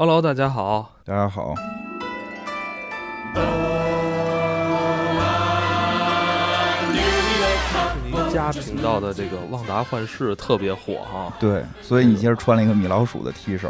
[0.00, 1.56] Hello，大家好，大家好。
[8.06, 13.68] 一家频道的这个旺达幻视特别火哈，对，所以你今儿穿了一个米老鼠的 T 恤。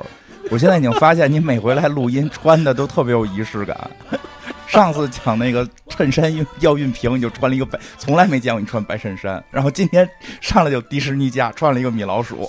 [0.50, 3.90] 我现在已经发现，你每回来录音穿的都特别有仪式感。
[4.68, 9.42] 上次讲那个衬衫熨要熨平，你就穿了一个白，从来没见过你穿白衬衫。
[9.50, 10.06] 然后今天
[10.42, 12.46] 上来就迪士尼家穿了一个米老鼠。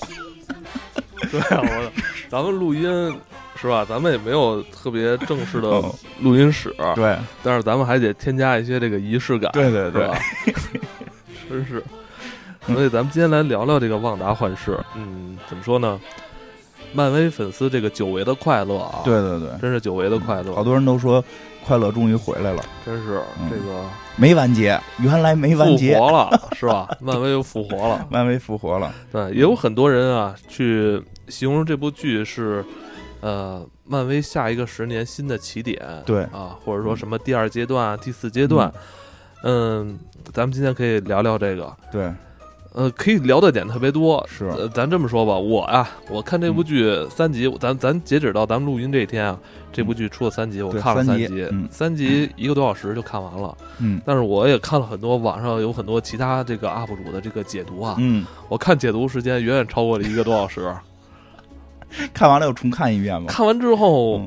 [1.31, 1.91] 对啊，我
[2.27, 3.17] 咱们录音
[3.61, 3.85] 是吧？
[3.87, 5.81] 咱们也没有特别正式的
[6.21, 10.09] 录音室，对，但是咱们还得添加一些这个仪式感，对对对，
[11.49, 11.83] 真是。
[12.65, 14.77] 所以咱们今天来聊聊这个旺达幻视。
[14.95, 15.99] 嗯，怎么说呢？
[16.93, 19.01] 漫威粉丝这个久违的快乐啊！
[19.03, 20.55] 对对对，真是久违的快乐。
[20.55, 21.23] 好多人都说
[21.65, 23.83] 快乐终于回来了，真是这个
[24.15, 26.89] 没完结，原来没完结，复活了是吧？
[26.99, 28.91] 漫威又复活了，漫威复活了。
[29.11, 32.65] 对，也有很多人啊去形容这部剧是
[33.21, 36.23] 呃漫威下一个十年新的起点，对。
[36.25, 38.71] 啊，或者说什么第二阶段、第四阶段。
[39.43, 39.97] 嗯，
[40.33, 41.75] 咱们今天可以聊聊这个。
[41.91, 42.11] 对。
[42.71, 49.37] 呃，可以聊的点特别多，是，咱这么说吧，我啊，我看这部剧三集，咱咱截止到咱们录音这一天啊，
[49.73, 60.71] 这部剧出了三集，我看了三集，三集一个多小时就看完了，嗯，但是我也看了很多网上有很多其他这个 UP 主的这个解读啊，嗯，我看解读时间远远超过了一个多小时，
[62.13, 63.27] 看完了又重看一遍吗？
[63.27, 64.21] 看完之后。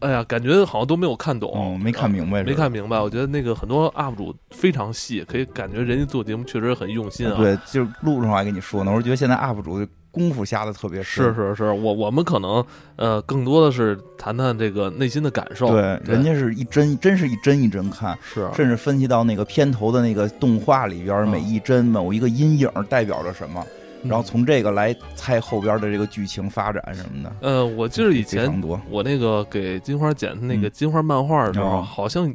[0.00, 3.00] 哎呀，感觉好像都没有看懂，没看明白，没看明白。
[3.00, 7.34] 我觉得那个很多 UP 主非常细，可以感觉人家做节目确实很用心啊。
[7.36, 15.72] 对，就是路上还跟你说呢，我觉得现在 UP 主功夫下的特别深是是是，我我们可能呃更多的是谈谈这个内心的感受。
[15.72, 23.66] 对，人家是一帧，真是一帧一帧看，是，甚至分析到那个片头的那个动画里边每一帧某一个阴影代表着什么。
[24.02, 27.32] 然后从这个来猜后边的这个剧情发展什么的。
[27.40, 28.48] 呃，我记得以前
[28.88, 32.34] 我那个给金花剪的那个金花漫画的时候，好像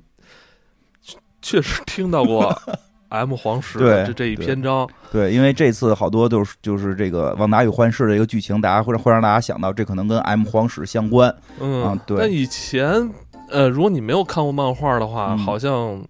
[1.41, 2.53] 确实听到过
[3.09, 4.89] M 黄石的这这一篇章。
[5.11, 11.33] 对，因为这次好多都是就是这个《旺达与幻视》的一个剧情，大家会会让大家想到这可能跟 M 黄石相关。
[11.59, 12.17] 嗯，对。
[12.17, 13.09] 但以前
[13.49, 16.03] 呃，如果你没有看过漫画的话，好像。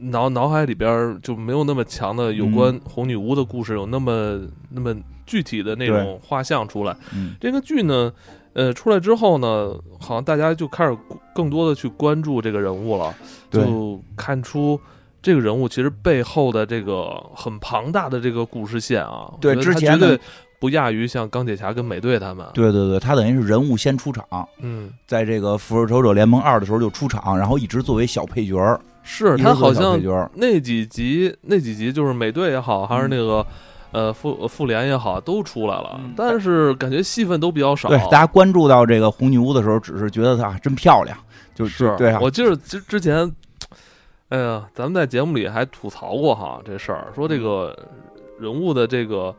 [0.00, 4.94] 脑脑海里边就没有那么强的有关红女巫的故事，有那么那么
[5.26, 6.96] 具体的那种画像出来。
[7.40, 8.12] 这个剧呢，
[8.52, 10.96] 呃，出来之后呢，好像大家就开始
[11.34, 13.12] 更多的去关注这个人物了，
[13.50, 14.80] 就看出
[15.20, 19.32] 这个人物其实背后的这个很庞大的这个故事线啊。
[19.40, 20.16] 对，之前的
[20.60, 22.46] 不亚于像钢铁侠跟美队他们。
[22.54, 24.24] 对对对，他等于是人物先出场。
[24.60, 28.56] 嗯，在这个复仇者联盟二的时候就出场，然后一直作为小配角。
[29.10, 29.98] 是他好像
[30.34, 33.44] 那几集那几集就是美队也好，还是那个
[33.90, 37.88] 呃复复联也好，都出来了，但是感觉戏份都比较少。
[37.88, 41.16] 对，大家关注到这个红女巫的时候，只是觉得她真漂亮，
[41.54, 42.20] 就是对啊。
[42.20, 43.34] 我记得之之前，
[44.28, 47.74] 哎呀，咱们在节目里还吐槽过哈这事儿，说这个
[48.38, 49.34] 人物的这个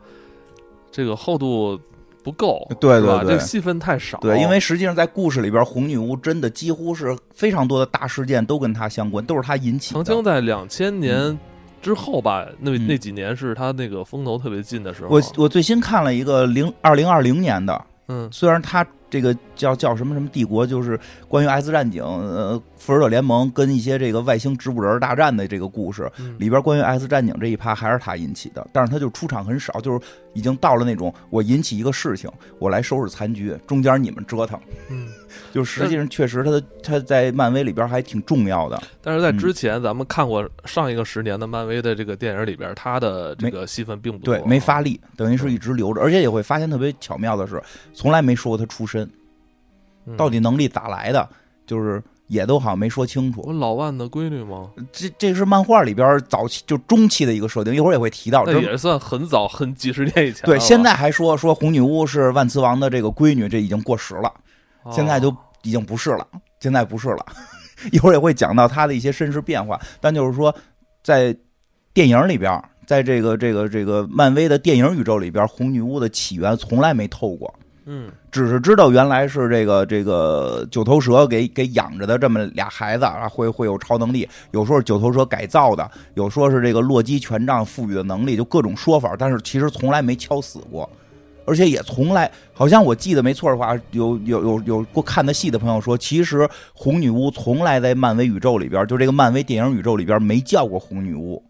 [0.90, 1.80] 这个厚度。
[2.22, 4.18] 不够，对对对，这戏份太少。
[4.20, 10.02] 对，因为实际上在故事里边，红女巫真的几乎是非常多的大事件都跟她相关，都是她引起的。
[10.04, 11.38] 曾经在两千年
[11.80, 15.08] 之后吧，那那几年是她那个风头特别劲的时候。
[15.08, 20.98] 我我最新看了一个零二零二零年的，嗯，虽然他这个叫叫什么什么帝国，就是
[21.28, 22.62] 关于 X 战警，呃。
[22.80, 30.00] 复仇者联盟跟一些这个外星植物人大战的这个故事里边，关于 X 战警这一趴还是他引起的，但是他就出场很少，就是
[30.32, 35.08] 已经到了那种我引起一个事情，我来收拾残局，中间你们折腾，嗯，
[35.52, 38.82] 就实际上确实他的他在漫威里边还挺重要的。
[39.02, 48.99] 但是在之前咱们看过上一个十年的漫威的这个电影里边，他的这个戏份并不多，对，没发力，等于是一直留着，而且也会发现特别巧妙的是，从来没说过他出身，
[50.16, 51.28] 到底能力咋来的，
[51.66, 52.02] 就是。
[52.30, 53.42] 也都好像没说清楚。
[53.44, 54.70] 我老万的闺女吗？
[54.92, 58.46] 这这是漫画里边早期就中期的一个设定，一会儿也会提到。
[58.46, 60.42] 这也算很早，很几十年以前。
[60.44, 64.32] 对，现在还说说红女巫是万磁王的这个闺女，这已经过时了，
[64.92, 66.24] 现在就已经不是了，
[66.60, 67.26] 现在不是了。
[67.90, 70.54] 一会儿也会讲到她的一些身世变化，但就是说，
[71.02, 71.36] 在
[71.92, 77.52] 电影里边，在这个这个这个漫威的电影宇宙里边，红女巫的起源从来没透过。
[77.92, 89.16] 嗯，只是知道原来是这个这个九头蛇给给养着的这么俩孩子啊，会会有超能力，有说是九头蛇改造的，有说是这个洛基权杖赋予的能力，就各种说法。
[89.18, 90.88] 但是其实从来没敲死过，
[91.44, 101.42] 而且也从来好像我记得没错的话，有有有有过看的戏的朋友说，其实红女巫从来在漫威宇宙里边，就这个漫威电影宇宙里边没叫过红女巫，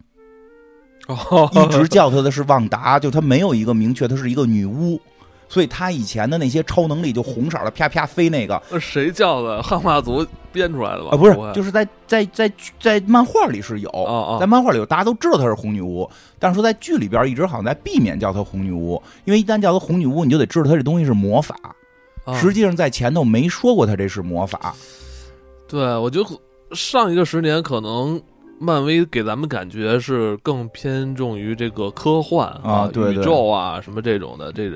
[1.53, 4.99] 一直叫她的是旺达，就她没有一个明确，她是一个女巫。
[5.51, 9.63] 所以他以前的那些超能力就红色的啪啪飞那个，那谁叫的？
[9.63, 11.11] 汉化族编出来的吧？
[11.13, 16.09] 啊，不是，就是在在在在漫画里是有，哦哦在漫画里有，大家都知道她是红女巫，
[16.39, 21.55] 但是说在剧里边一直好像在避免叫她红女巫，因为一旦叫她红女巫，你就得知道她这东西是魔法。
[22.25, 24.75] 啊实际上在前头没说过她这是魔法，
[25.67, 28.21] 对，我觉得上一个十年可能
[28.59, 34.71] 漫威给咱们感觉是更偏重于这个科幻啊对对宇宙啊什么这种的，这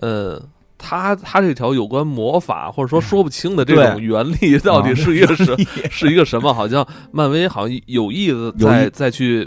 [0.00, 0.42] 呃。
[0.80, 5.58] 他他这条有关魔法或者说说不清的这种原理到底是一个什、 啊
[5.90, 6.54] 是一个什么？
[6.54, 9.44] 好像漫威好像有意的再再去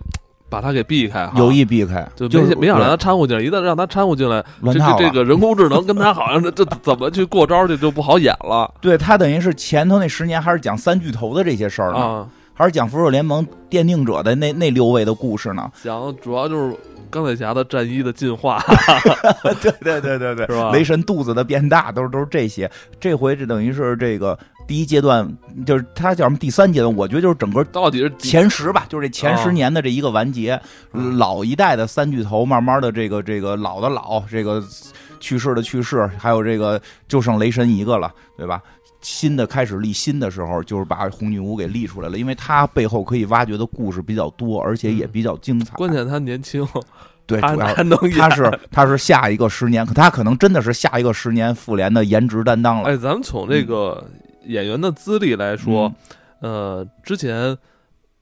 [0.49, 12.27] 把它给避开哈，有意避开，就就是没没想让他掺和进来，一旦让他掺和进来，这这个人工智能跟他好像这这怎么去过招，这就不好演了对他等于是前头那十年还是讲三巨头的这些事儿呢，啊！
[12.53, 15.71] 还是讲复仇者联盟奠定者的那那六位的故事呢。
[15.81, 16.75] 讲主要就是
[17.11, 18.63] 钢铁侠的战衣的进化，
[19.61, 22.69] 对对对对对，是吧雷神肚子的变大，都是都是这些。
[22.99, 24.37] 这回这等于是这个
[24.67, 25.29] 第一阶段，
[25.65, 30.59] 就是他叫什么第三阶段，我觉得就是整个到底是前十吧，就是这前十哦年的这一个完结。
[30.93, 34.63] 嗯老一代的三巨头，慢慢的这个这个老的老，这个
[35.19, 38.61] 去世的去世，还有这个就剩雷神一个了，对吧？
[39.01, 45.75] 新的开始立新的时候，就是把红女巫给立出来了，因为她背后可以挖掘的故事比较多，而且也比较精彩。
[45.75, 46.67] 关键他年轻，
[47.25, 48.11] 对，他主要能演。
[48.11, 52.89] 他是他是下一个十年，可他可能真的是下一个十年复联的颜值担当了。
[52.89, 54.05] 哎，咱们从这个
[54.45, 55.91] 演员的资历来说，
[56.39, 57.57] 呃，之前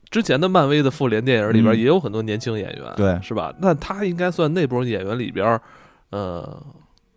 [0.10, 3.54] 之前的漫威的复联电影里边嗯也有很多年轻演员，对是吧？
[3.60, 5.60] 那他应该算那波演员里边，
[6.12, 6.62] 呃，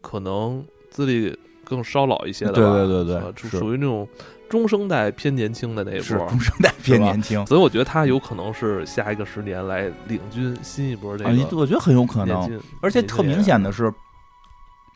[0.01, 4.07] 可能资历更稍老一些的吧，对对对对呃属是属于那种
[4.49, 6.19] 中生代偏年轻的那一波。
[6.29, 12.61] 中生代偏年轻所以我觉得他有可能是下一个十年来领军新一波这啊，个我觉得很有可能。
[12.81, 13.93] 而且特明显的是，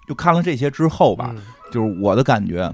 [0.07, 2.73] 就看了这些之后吧，嗯就是我的感觉。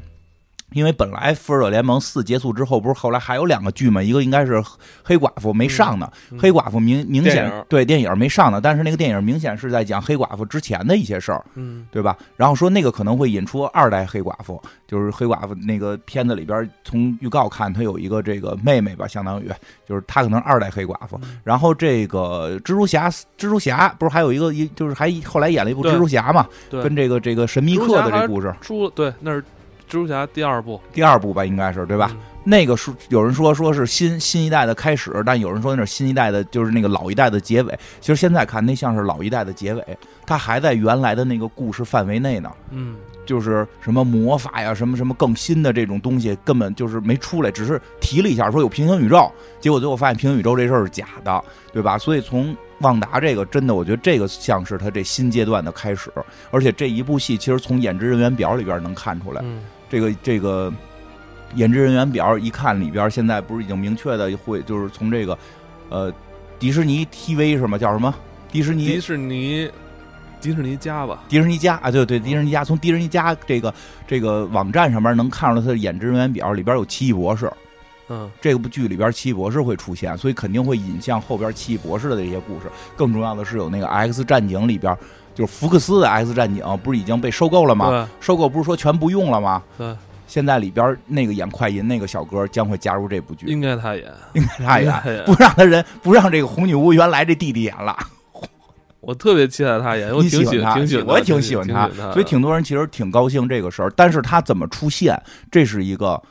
[0.75, 4.03] 因为本来《复仇者联盟四》结束之后，不是后来还有两个剧嘛？
[4.03, 4.63] 一个应该是
[5.03, 12.17] 黑寡妇没上呢，嗯黑寡妇明明显电对电影没上呢，但是那个电影明显是在讲黑寡妇之前的一些事儿，嗯对吧？
[12.37, 19.51] 然后说那个可能会引出二代黑寡妇，就是黑寡妇那个片子里边，从预告看，她有一个这个妹妹吧，相当于
[19.87, 21.19] 就是她可能是二代黑寡妇。
[21.23, 29.45] 嗯然后这个蜘蛛侠，蜘蛛侠不是还有一个一就是还后来演了一部蜘蛛侠嘛，对，跟这个这个神秘客的这故事，出对，那是
[29.93, 32.09] 蜘蛛侠第二部，第二部吧，应该是对吧？
[32.15, 32.19] 嗯？
[32.45, 37.79] 那个是有人说说是新新一代的开始，但有人说那是新一代的，就是那个老一代的结尾。
[38.01, 42.51] 其实现在看那像是老一代的结尾，它还在原来的那个故事范围内呢。
[42.71, 42.97] 嗯，
[43.27, 49.31] 就是什么魔法呀，什么什么更新的这种东西，根本就是没出来，只是提了一下说有平行宇宙，
[49.61, 51.99] 结果最后发现平行宇宙这事儿是假的，对吧？
[51.99, 56.11] 所以从旺达这个真的，我觉得这个像是他这新阶段的开始，
[56.51, 59.63] 而且这一部戏其实从演职人员表里边能看出来，嗯
[59.93, 60.73] 这个这个
[61.55, 65.39] 演职人员表一看里边，现在不是已经明确的会就是从这个
[65.91, 66.11] 呃
[66.59, 67.77] 迪士尼 TV 是吗？
[67.77, 68.15] 叫什么？
[68.51, 69.71] 迪士尼迪士尼
[70.41, 73.75] 迪士尼家吧，迪士尼家啊，对对，迪士尼家从迪士尼家这个
[74.07, 77.53] 这个网站上面能看出来他的演职人员表，里边有奇异博士，
[78.09, 82.63] 嗯这部剧里边奇异博士会出现，所以肯定会引向后边奇异博士的这些故事。
[82.97, 84.97] 更重要的是有那个 X 战警里边，
[85.35, 88.09] 就是福克斯的 X 战警不是已经被收购了吗？
[88.21, 89.63] 收购不是说全不用了吗？
[89.79, 89.97] 对，
[90.27, 94.05] 现在里边那个演快银那个小哥将会加入这部剧，应该他演，
[94.35, 97.97] 应该他演，不让他人不让这个红女巫原来这弟弟演了。
[99.01, 103.93] 我特别期待他演，我挺喜欢他，挺喜欢他，我也挺挺喜欢他他，，所以挺多人其实挺高兴这个事儿。
[103.97, 106.23] 但是他怎么出现，这是一个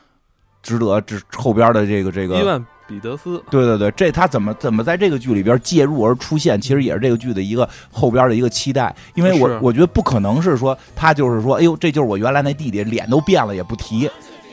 [0.64, 2.62] 值得这后边的这个这个。
[2.92, 8.94] 彼得斯，对对对，这他怎么怎么在这个剧里边介入而出现，其实也是这个剧的一个后边的一个期待。
[9.16, 14.10] 因为我我觉得不可能是说他就是说，哎呦，这就是我原来那弟弟，脸都变了也不提，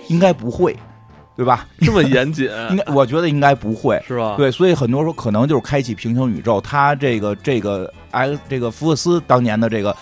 [0.07, 0.77] 应该不会，
[1.35, 1.67] 对吧？
[1.81, 4.01] 这么严谨， 应该我觉得应该不会。
[4.07, 4.37] 是吧？
[4.37, 9.97] 对，所以很多说可能就是开启平行宇宙，他这个这个 X 这个福克斯当年的这个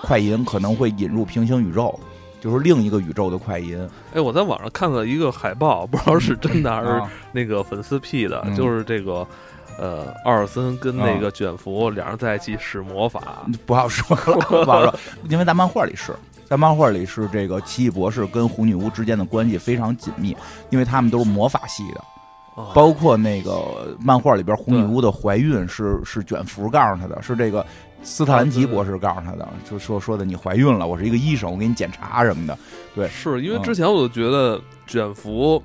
[0.00, 1.98] 快银可能会引入平行宇宙，
[2.40, 3.78] 就是另一个宇宙的快银。
[4.14, 9.26] 哎，我在网上看到一个海报，不知道是真的还是啊那个粉丝 P 的，嗯就是这个。
[9.80, 14.24] 呃，奥尔森跟那个卷福俩人在一起使魔法，不好说了，
[14.64, 14.92] 不好说，
[15.30, 16.12] 因为在漫画里是。
[16.46, 20.36] 在漫画里是这个奇异博士跟红女巫之间的关系非常紧密，
[20.70, 22.00] 因为他们都是魔法系的，
[22.60, 27.64] 啊包括那个漫画里边红女巫的怀孕是是卷福告诉她的，是这个
[28.02, 32.56] 斯特兰奇博士告诉他的，就说说的你怀孕了，我是一个医生，我给你检查什么的。
[32.94, 35.62] 对是因为嗯之前我就觉得卷福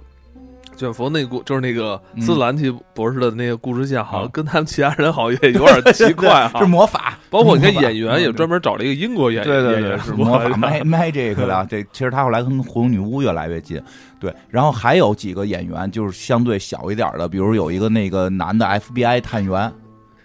[0.76, 6.66] 卷福那故就是那个嗯斯兰奇博士的那个故事线，好啊像跟他们其他人好像也有点奇怪哈 是。
[6.66, 11.68] 魔法，包括你看演员也专门找了一个英国演员对对对，是是魔法吧 mag magic 的。
[11.70, 13.82] 这其实他后来跟红女巫越来越近。
[14.20, 19.72] 对，然后还有几个演员就是相对小一点的，比如有一个那个男的 FBI 探员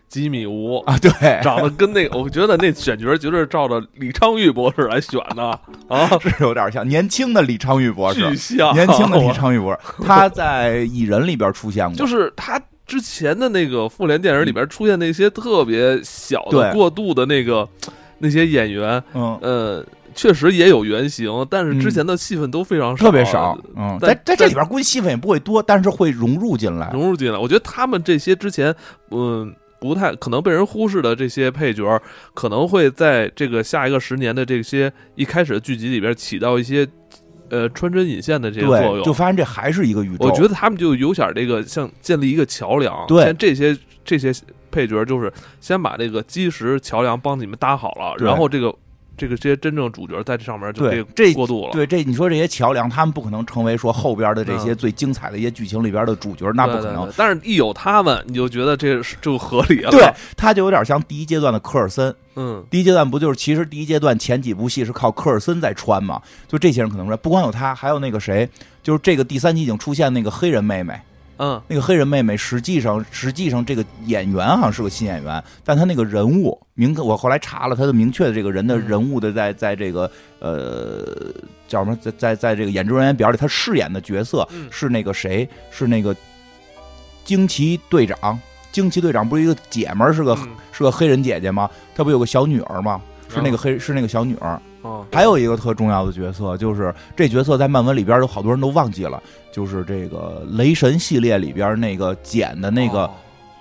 [0.08, 17.68] 吉米吴啊，对，长得跟那个，我觉得那选角绝对是照着李昌钰博士来选的啊，是有点像年轻的李昌钰博士，像年轻的李昌钰博士，他在《蚁人》里边出现过，就是他之前的那个复联电影里边出现那些特别小的过渡的那个
[18.18, 19.38] 那些演员，嗯。
[19.42, 19.84] 呃，
[20.14, 26.90] 确实也有原型，但是之前的戏份都非常少，特别少，嗯，在在这里边估计戏份也不会多，但是会融入进来。
[26.94, 27.38] 融入进来。
[27.38, 28.74] 我觉得他们这些之前，
[29.10, 29.54] 嗯。
[29.80, 32.00] 不太可能被人忽视的这些配角，
[32.34, 36.86] 可能会在这个下一个十年的这些一开始的剧集里边起到一些，
[37.48, 39.04] 呃，穿针引线的这个作，用。
[39.04, 40.26] 就发现这还是一个宇宙。
[40.26, 44.32] 我觉得他们就有点这个像建立一个桥梁，对像这些这些
[44.70, 48.74] 配角就是先把这个基石桥梁帮你们搭好了，然后这个
[49.18, 51.72] 这个这些真正主角在这上面就对这这过渡了。
[51.72, 57.14] 对这你说这些桥梁，他们不可能成为说后边的这些嗯最精彩的一些剧情里边的主角，那不可能对对对。
[57.16, 59.90] 但是，一有他们，你就觉得这是就合理了。
[59.90, 62.14] 对，他就有点像第一阶段的科尔森。
[62.36, 66.22] 嗯，第一阶段不就是其实第一阶段前几部戏是靠科尔森在穿嘛？
[66.46, 68.48] 就这些人可能说，不光有他，还有那个谁，
[68.80, 70.94] 就是这个第三集已经出现那个黑人妹妹。
[71.38, 81.32] 嗯，那个黑人妹妹实际上实际上这个演员好像是个新演员，但她那个人物明我后来查了她的明确的这个人的嗯人物的在在这个呃
[81.66, 86.14] 叫什么在在在这个演职人员表里，她饰演的角色嗯是那个谁是那个
[87.24, 88.38] 惊奇队长。
[88.70, 91.68] 惊奇队长不是一个姐们儿，是个、嗯是个黑人姐姐吗？
[91.94, 93.00] 她不有个小女儿吗？
[93.28, 94.60] 是那个黑、是那个小女儿。
[94.82, 103.10] 哦，还有一个特重要的角色，就是这角色在漫文里边有好多人都忘记了，就是这个雷神系列里边那个剪的那个、哦。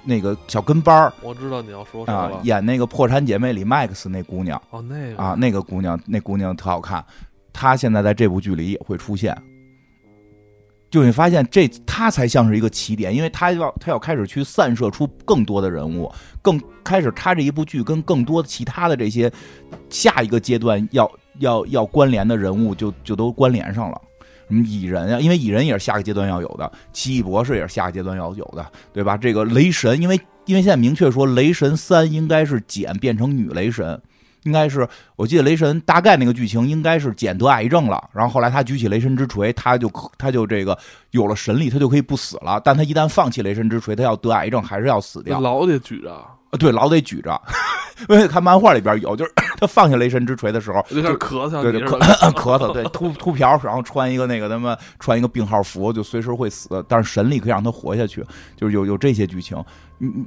[0.10, 1.12] 那个小跟班儿。
[1.22, 2.40] 我知道你要说什么啊了，。
[2.44, 4.62] 演那个破产姐妹里 Max 那姑娘。
[4.70, 5.22] 哦，那个。
[5.22, 7.04] 啊，那个姑娘那姑娘特好看，
[7.52, 9.38] 她现在在这部剧里也会出现。
[10.90, 16.10] 就你发现这，她才像是一个起点，因为她要她要开始去散射出更多的人物，
[16.48, 19.30] 更开始他这一部剧跟更多的其他的这些
[19.90, 24.02] 下一个阶段要要要关联的人物就就都关联上了。
[24.48, 29.18] 什么蚁人啊，因为蚁人也是下个阶段要有的，奇异博士也是下个阶段要有的，对吧？
[29.18, 34.02] 这个雷神，因为因为现在明确说雷神三应该是简变成女雷神，
[34.44, 34.88] 应该是
[35.18, 40.78] 我记得雷神大概那个剧情应该是简得癌症了，然后后来他举起雷神之锤，他就他就这个
[41.12, 42.62] 有了神力，他就可以不死了。
[42.64, 45.42] 但他一旦放弃雷神之锤，他要得癌症还是要死掉。
[45.42, 46.26] 老得举着，
[46.60, 47.42] 对，老得举着，
[48.10, 52.00] 因为看漫画里边有，就是他放下雷神之锤的时候，就咳嗽，对对，咳
[52.34, 58.24] 咳嗽，对秃秃瓢，然后穿一个那个他妈穿一个病号服，就随时会死，但是神力可以让他活下去，
[58.56, 59.62] 就是有有这些剧情。
[59.98, 60.26] 你你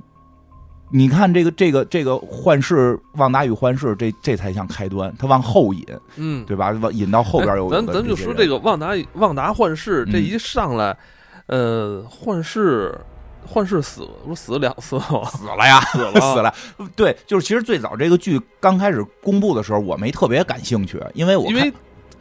[0.92, 5.86] 你看这个这个这个幻视旺达与幻视，这这才像开端，他往后引，
[6.16, 6.70] 嗯，对吧？
[6.80, 10.96] 往引到后边有哎咱咱就说这个旺达旺达幻视嗯这一上来，
[11.46, 12.92] 呃，幻视
[13.46, 15.24] 幻视死不是死了两次吗？
[15.30, 16.54] 死了呀，死了 死了。
[16.94, 21.72] 对，就是其实最早这个剧刚开始公布的时候，我没特别感兴趣，因为我因为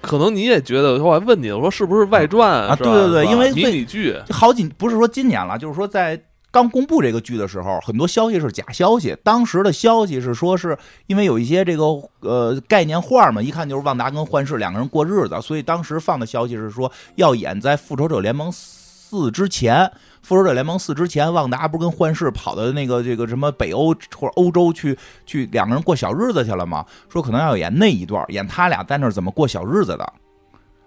[0.01, 6.19] 可能你也觉得，我还问你，我说是不是外传啊对对对因为最迷你剧，好几不是说今年了，就是说在
[6.51, 9.15] 刚公布这个剧的时候，很多消息是假消息。
[9.23, 11.83] 当时的消息是说，是因为有一些这个
[12.21, 19.91] 呃概念画嘛，一看就是旺达跟幻视两个人过日子，所以当时放的消息是说要演在复仇者联盟四之前。
[20.21, 26.85] 复仇者联盟四之前，旺达不是跟幻视跑到那个这个什么北欧或者欧洲去去两个人过小日子去了吗？
[27.09, 30.03] 说可能要演那一段，演他俩在那儿怎么过小日子的。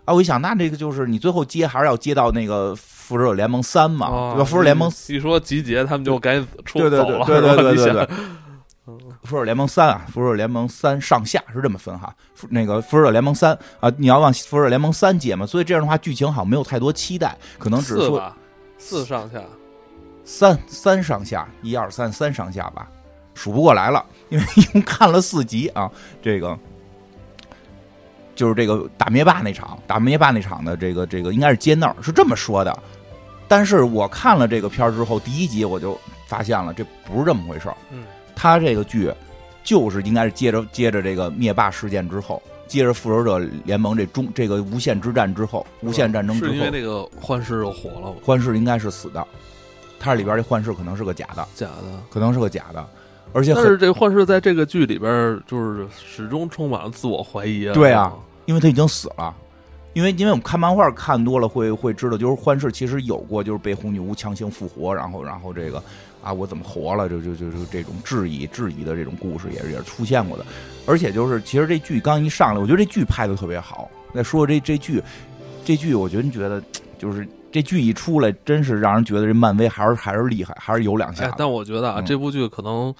[0.05, 4.45] 啊，我一想，那这个就是你最后接还是要接到那个复仇者联盟三嘛，啊对吧？
[4.45, 8.09] 复仇者联盟一说集结，他们就赶紧出走了，对对对对对对。
[9.23, 12.13] 复仇者联盟三啊，复仇者联盟三上下是这么分哈。
[12.35, 18.21] 复那个复仇者联盟三啊，你要往复仇者联盟三接嘛，所以这样的话剧情好像没有太多期待，可能只是说
[18.85, 19.41] 四上下，
[20.25, 22.89] 三三上下，一二三三上下吧，
[23.33, 25.89] 数不过来了， 因为一共看了四集啊。
[26.21, 26.59] 这个
[28.35, 32.77] 就是这个打灭霸那场，打灭霸那场的这个这个应该是接那儿，是这么说的。
[33.47, 35.97] 但是我看了这个片儿之后，第一集我就
[36.27, 37.77] 发现了，这不是这么回事儿。
[37.93, 38.03] 嗯，
[38.35, 39.13] 他这个剧
[39.63, 49.27] 就是应该是接着接着这个灭霸事件之后，接着复仇者联盟这中这个无限之战之后，无限战争之后，是因为那个幻视又火了吗，幻视应该是死的，
[50.01, 52.03] 它里边这幻视可能是个假的，假的。
[52.11, 52.87] 可能是个假的，
[53.33, 57.75] 而且但是这幻视在这个剧里边就是始终充满了自我怀疑啊。
[57.75, 58.13] 对啊
[58.47, 59.35] 因为他已经死了，
[59.93, 65.81] 因为因为我们看漫画看多了，会会知道，就是幻视其实有过，就是被红女巫强行复活，然后然后这个
[66.23, 67.09] 啊，我怎么活了？
[67.09, 70.45] 就就就就这种质疑质疑的这种故事也是也是出现过的。
[70.87, 73.91] 而且就是其实这剧刚一上来，我觉得这剧拍的特别好。
[74.15, 75.03] 再说这这剧，
[75.65, 76.63] 这剧我觉得觉得
[76.99, 81.33] 就是这剧一出来，真是让人觉得这漫威还是还是厉害，还是有两下。
[81.37, 82.95] 但我觉得啊，这部剧可能。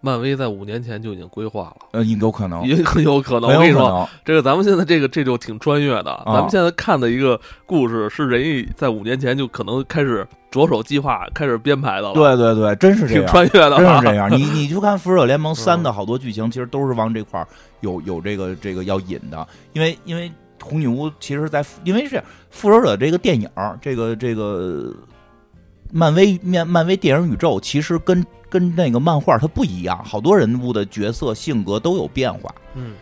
[0.00, 3.50] 漫威在五年前就已经规划了，呃，有可能，也很有可能。
[3.50, 6.22] 我跟你说，这个咱们现在这个这就挺穿越的。
[6.26, 12.14] 咱们现在看的一个故事，是人家在五年前就可能开始着手计划、开始编排的了。
[12.14, 14.30] 对对对，真是这样，穿越的，真是这 样。
[14.30, 17.48] 你你就看《复仇者联盟三》的好多剧情，其实都是往这块儿
[17.80, 19.46] 有有这个这个要引的。
[19.72, 20.30] 因为因为
[20.62, 22.16] 红女巫其实，在因为是
[22.50, 23.48] 《复仇者》这个电影，
[23.80, 24.92] 这个这个
[25.92, 28.24] 漫威漫漫威电影宇宙，其实跟。
[28.48, 32.54] 跟那个漫画它不一样，好多人物的角色性格都有变化。
[32.74, 32.94] 嗯，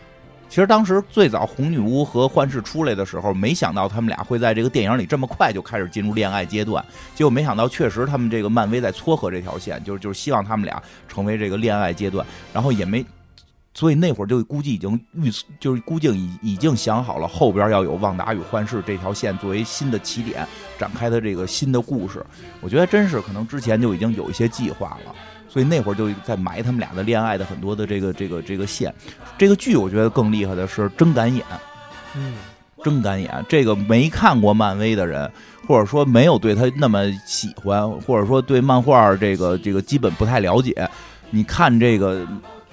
[0.48, 6.82] 其实当时最早红女巫和幻视出来的时候，没想到他们俩会在这个电影里这么快就开始进入恋爱阶段。
[7.14, 12.26] 结果没想到，确实他们这个漫威在撮合这条线，就是就是希望他们俩成为这个恋爱阶段。
[12.52, 13.04] 然后也没，
[13.74, 20.46] 所以那会儿就估计已经预就是估计已已经想好了后边要有旺达与幻视这条线作为新的起点
[20.78, 22.24] 展开的这个新的故事。
[22.60, 25.14] 我觉得真是可能之前就已经有一些计划了。
[25.46, 28.92] 所以那会儿就在埋他们俩的恋爱的很多的这个这个这个线，
[29.38, 31.44] 这个剧我觉得更厉害的是真敢演，
[32.16, 32.34] 嗯，
[32.82, 33.46] 真敢演。
[33.48, 35.30] 这个没看过漫威的人，
[35.68, 40.90] 或者说没有对他那么喜欢，或者说对漫画这个这个基本不太了解，
[41.30, 42.22] 你看这个《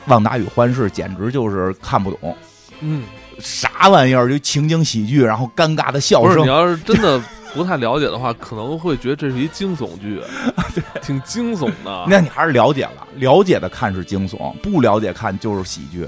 [0.07, 2.35] 旺达与幻视》简直就是看不懂，
[2.81, 3.03] 嗯，
[3.39, 6.43] 啥玩意儿就情景喜剧，然后尴尬的笑声。
[6.43, 7.21] 你要是真的。
[7.53, 10.21] 不太了解的话，可能会觉得这是一惊悚剧，
[11.03, 12.05] 挺惊悚的。
[12.07, 16.07] 那你还是了解了，了解的看是惊悚，不了解看就是喜剧。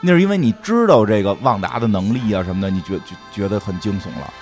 [0.00, 4.34] 那是因为你知道这个旺达的能力啊什么的，你觉觉觉得很惊悚了。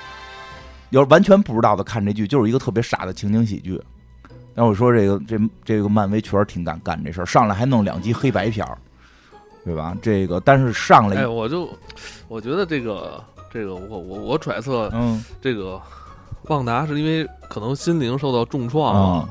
[0.88, 3.78] 要是完全不知道的看这剧，就是一个特别傻的情景喜剧。
[4.54, 8.78] 那我说这个这这个漫威确实挺敢干这事儿，上来还弄两集黑白片儿，
[9.64, 9.96] 对吧？
[10.00, 11.68] 这个但是上来，哎，我就
[12.28, 15.80] 我觉得这个这个我我我揣测，嗯，这个。
[16.48, 19.26] 旺达是因为可能心灵受到重创，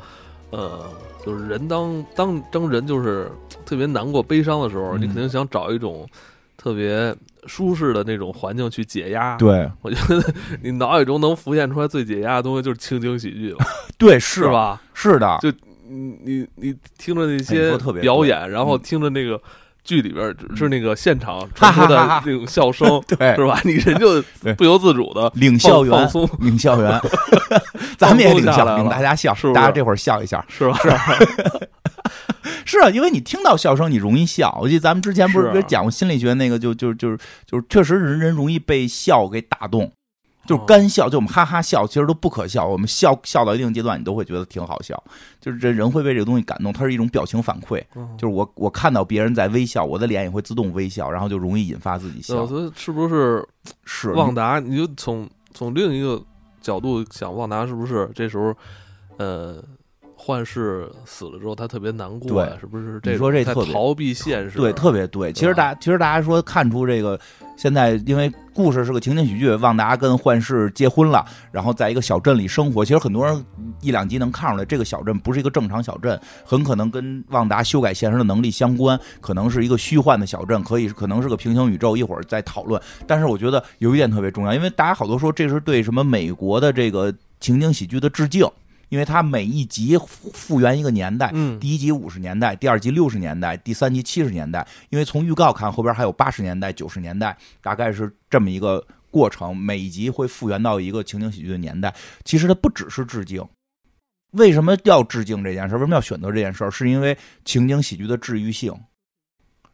[0.49, 0.89] 呃，
[1.23, 3.31] 就是人当当当人就是
[3.67, 6.09] 特别难过、悲伤的时候，你肯定想找一种
[6.57, 7.15] 特别
[7.47, 9.35] 舒适的那种环境去解压。
[9.37, 13.57] 对，我觉得 你脑海中能浮现出来最解压的东西就是情景喜剧了。
[13.97, 14.81] 对，是吧？
[14.93, 15.51] 是的，就
[15.87, 19.41] 你你你听着那些表演，然后听着那个。
[19.83, 23.59] 剧里边是那个现场传出的那种笑声， 对，是吧？
[23.63, 24.21] 你人就
[24.55, 27.01] 不由自主的领校园放松，领校园，
[27.97, 30.77] 咱们也领笑，领大家笑，是大家这会儿笑一下，是吧？
[32.65, 34.57] 是啊，因为你听到笑声，你容易笑。
[34.61, 39.91] 我记得咱们之前不是讲过心理学那个，就就就是就是，确实人人容易被笑给打动。
[40.45, 42.67] 就是干笑，就我们哈哈笑，其实都不可笑。
[42.67, 45.01] 我们笑笑到一定阶段，你都会觉得挺好笑。
[45.39, 47.81] 就是这人会被这个东西感动，它是一种表情反馈。
[48.17, 52.45] 就是我我看到别人在微笑，我的脸也会自动微笑，然后就容易引发自己笑。
[52.45, 53.47] 所以是不是
[53.85, 54.59] 是旺达？
[54.59, 56.21] 你就从从另一个
[56.61, 58.53] 角度想，旺达是不是这时候
[59.17, 59.63] 呃？
[60.23, 63.01] 幻视死了之后，他特别难过，对，是不是？
[63.03, 65.33] 你说这特逃避现实，对，特别对。
[65.33, 67.19] 其实大，其实大家说看出这个，
[67.57, 72.85] 现在因为故事是个情景喜剧，旺达跟幻视结婚了，然后在一个小镇里生活。
[72.85, 73.45] 其实很多人
[73.81, 81.97] 一两集能看出来，这个小镇不是一个正常小镇，很可能跟旺达修改现实的能力相关，可能是一个虚幻的小镇，可以可能是个平行宇宙。
[81.97, 82.81] 一会儿再讨论。
[83.05, 88.47] 但是我觉得有一点特别重要，因为大家好多说这是对什么美国的这个情景喜剧的致敬。
[88.93, 89.97] 因为它每一集
[90.33, 94.63] 复原一个年代，第一集五十年代，第二集六十年代，第三集七十年代。
[94.91, 99.57] 因为从预告看，后边还有八十年代、九十年代，大概是这么一个过程。
[99.57, 101.91] 每一集会复原到一个情景喜剧的年代。
[102.23, 103.43] 其实它不只是致敬。
[104.33, 105.73] 为什么要致敬这件事？
[105.73, 106.69] 为什么要选择这件事？
[106.69, 108.71] 是因为情景喜剧的治愈性。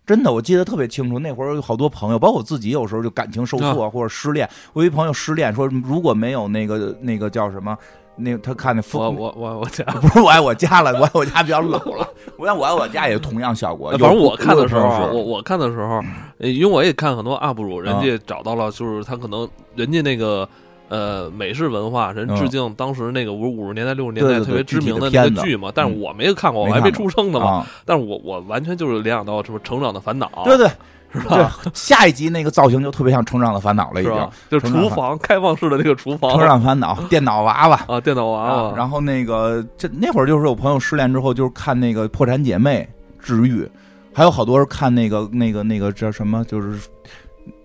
[0.06, 1.20] 真的，我记得特别清楚。
[1.20, 4.50] 那会儿有好多朋友，包括我自己，有时候就感情受挫或者失恋。
[4.72, 7.78] 我一朋友失恋，说如果没有那个那个叫什么？
[8.20, 12.08] 那他看那我我我我家 不是我爱我家了，我爱我家比较老了。
[12.38, 13.92] 我想我爱我家也同样效果。
[13.92, 16.02] 反正我看的时候，我我看的时候，
[16.40, 20.48] 因为我也看很多 UP 主，人家找到了，就是他可能人家那个
[20.90, 25.72] 呃美式文化，人致敬当时那个五五十年代六十年代特别知名的那个剧嘛。
[25.74, 27.66] 但是我没有看过，我还没出生呢嘛。
[27.86, 30.30] 但是我我完全就是联想到什么成长的烦恼。
[30.46, 30.70] 对对。
[31.12, 31.58] 是吧？
[31.74, 38.74] 下一集那个造型就特别像《成长的烦恼》了，已经就厨房开放式的那个厨房，《成长烦恼》电脑娃娃啊，电脑娃娃。
[38.78, 42.88] 然后那个这那会儿就是我朋友失恋之后，就是看那个《破产姐妹》
[43.26, 43.68] 治愈，
[44.14, 46.80] 还有好多人看那个那个那个叫什么，就是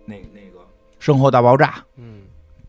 [0.07, 0.59] 那那个
[0.99, 1.67] 《生活大爆炸》，
[1.99, 2.23] 嗯，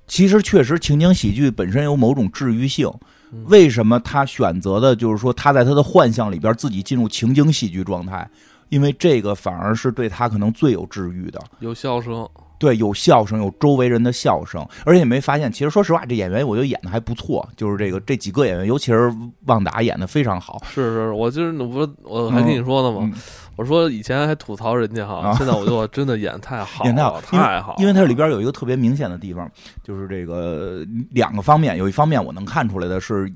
[0.08, 2.90] 其实确实情景喜剧本身有某种治愈性。
[3.32, 8.26] 嗯为什么他选择的就是说他在他的幻象里边自己进入情景喜剧状态？
[8.70, 11.40] 因为这个反而是对他可能最有治愈的。
[11.60, 19.14] 有笑声，对，有笑声，有周围人的笑声，而且你没发现，其实说实话，这演员我觉得演的还不错，就是这个这几个演员，尤其是
[19.46, 20.62] 旺达演的非常好。
[20.70, 23.14] 是是，我就是我我还跟你说呢吗，嗯
[23.58, 25.34] 我说以前还吐槽人家哈，啊。
[25.38, 29.50] 现在我就真的演太好了，演太好，太好了，因为它里边有一个特别明显的地方，
[29.82, 33.32] 就是这个两个方面，有一方面我能看出来的是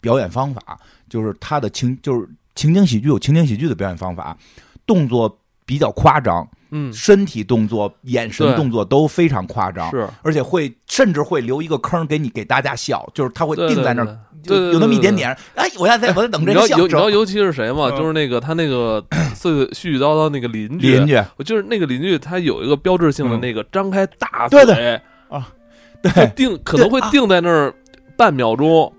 [0.00, 4.36] 表演方法，就是他的情就是情景喜剧有情景喜剧的表演方法，
[4.86, 6.92] 动作比较夸张，嗯。
[6.92, 10.08] 身体动作、眼神动作都非常夸张，是。
[10.22, 14.18] 而且会甚至会留一个坑给你给大家笑，就是他会定在那儿，
[14.48, 17.90] 有那么一点点，哎，我要在在我在等这笑你知道尤其是谁吗？
[17.92, 17.96] 嗯。
[17.96, 19.02] 就是那个他那个
[19.34, 23.40] 絮絮絮叨叨那个邻居，邻居，我就是那个邻居，他有一个标志性的嗯。
[23.40, 25.00] 那个张开大嘴对。
[25.28, 25.48] 啊，
[26.02, 27.74] 对，定可能会定在那儿
[28.18, 28.92] 半秒钟，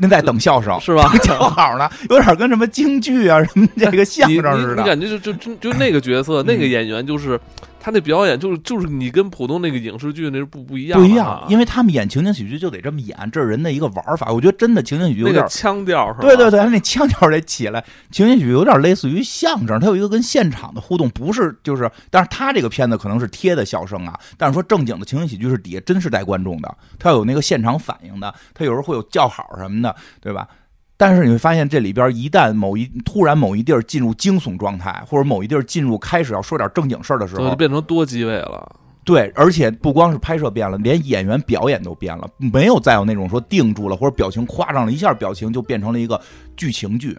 [0.00, 1.12] 那在等笑声，是吧？
[1.22, 4.82] 正好呢，有点跟什么京剧啊、什么这个相声似的。
[4.82, 7.38] 你感觉就就就就那个角色，那个演员就是
[7.80, 14.30] 他那表演，就是就是你跟普通那个影视剧那是不不一样啊，不一样，因为他们演情景喜剧就得这么演，这是人的一个玩法。
[14.30, 16.20] 我觉得真的情景喜剧有点那个，腔调是吧？
[16.20, 17.82] 对对对，他那腔调得起来。
[18.10, 30.46] 情景喜剧有点类似于相声，它有一个跟现场的互动，不是就是，但是他这个片子可能是贴的笑声啊，但是说正经的情景喜剧是底下真是带观众的，他有那个现场反应的，他有时候会有叫好什么的，对吧？
[31.00, 38.70] 但是你会发现，这里边一旦某一突然某一地儿进入惊悚状态，或者某一地儿进入开始要说点正经事儿的时候就，变成多机位了。
[39.02, 46.20] 对，而且不光是拍摄变了，连演员表演都变了，没有再有那种说定住了或者表情夸张了，一下表情就变成了一个
[46.54, 47.18] 剧情剧，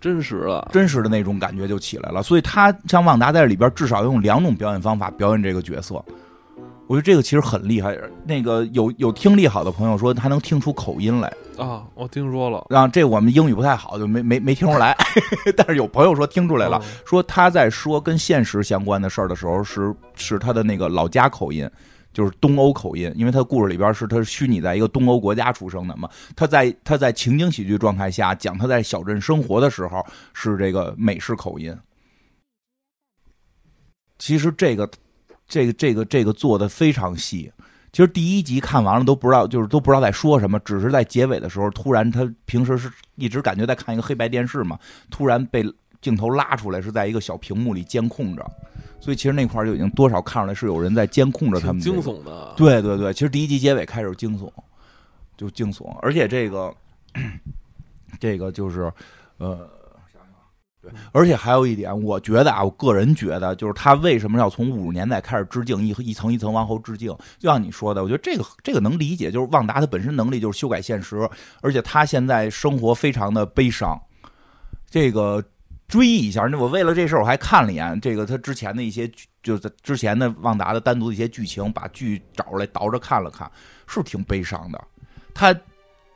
[0.00, 2.22] 真实了，真实的那种感觉就起来了。
[2.22, 6.00] 所以他像旺达在这里边至少用两种表演方法表演这个角色，
[6.86, 7.98] 我觉得这个其实很厉害。
[8.24, 14.96] 那个有有听力好的朋友说他能听出口音来，啊，我听说了，然后这我们英语不太好，就没没没听出来，
[15.56, 16.80] 但是有朋友说听出来了。
[16.82, 21.68] 嗯说他在说跟现实相关的事儿的时候是是他的那个老家口音，
[22.12, 26.08] 就是东欧口音，因为他故事里边是他是虚拟在一个东欧国家出生的嘛。
[26.34, 31.76] 他在他在情景喜剧状态下讲他在小镇生活的时候是这个美式口音。
[34.18, 34.88] 其实这个
[35.48, 37.52] 这个这个这个做的非常细。
[37.92, 44.78] 其实第一集看完了都不知道，就是都不知道在说什么，只是在结尾的时候，突然他平时是一直感觉在看一个黑白电视嘛，
[45.10, 45.64] 突然被
[46.02, 48.44] 镜头拉出来，是在一个小屏幕里监控着，
[49.00, 51.98] 所以其实那块儿就已经多少看出来是有人在监控着他们、惊。
[52.02, 52.52] 悚的。
[52.54, 54.50] 对对对，其实第一集结尾开始惊悚，
[55.38, 56.74] 就惊悚，而且这个
[58.20, 58.92] 这个就是
[59.38, 59.66] 呃。
[61.12, 67.08] 而且还有一点，我觉得啊，我个人觉得，就是他为什么要从五十年代开始致敬，一一层一层往后致敬？
[67.38, 71.28] 就像你说的，我觉得这个这个能理解，就是旺达他本身能力就是修改现实，
[71.60, 74.00] 而且他现在生活非常的悲伤。
[74.88, 75.42] 这个
[75.88, 79.10] 追忆一下，那我为了这事儿我还看了一眼这个他之前的一些，
[79.42, 83.50] 就是之前的旺达的单独的一些剧情，把剧找出来倒着看了看，
[83.86, 84.82] 是挺悲伤的。
[85.34, 85.54] 他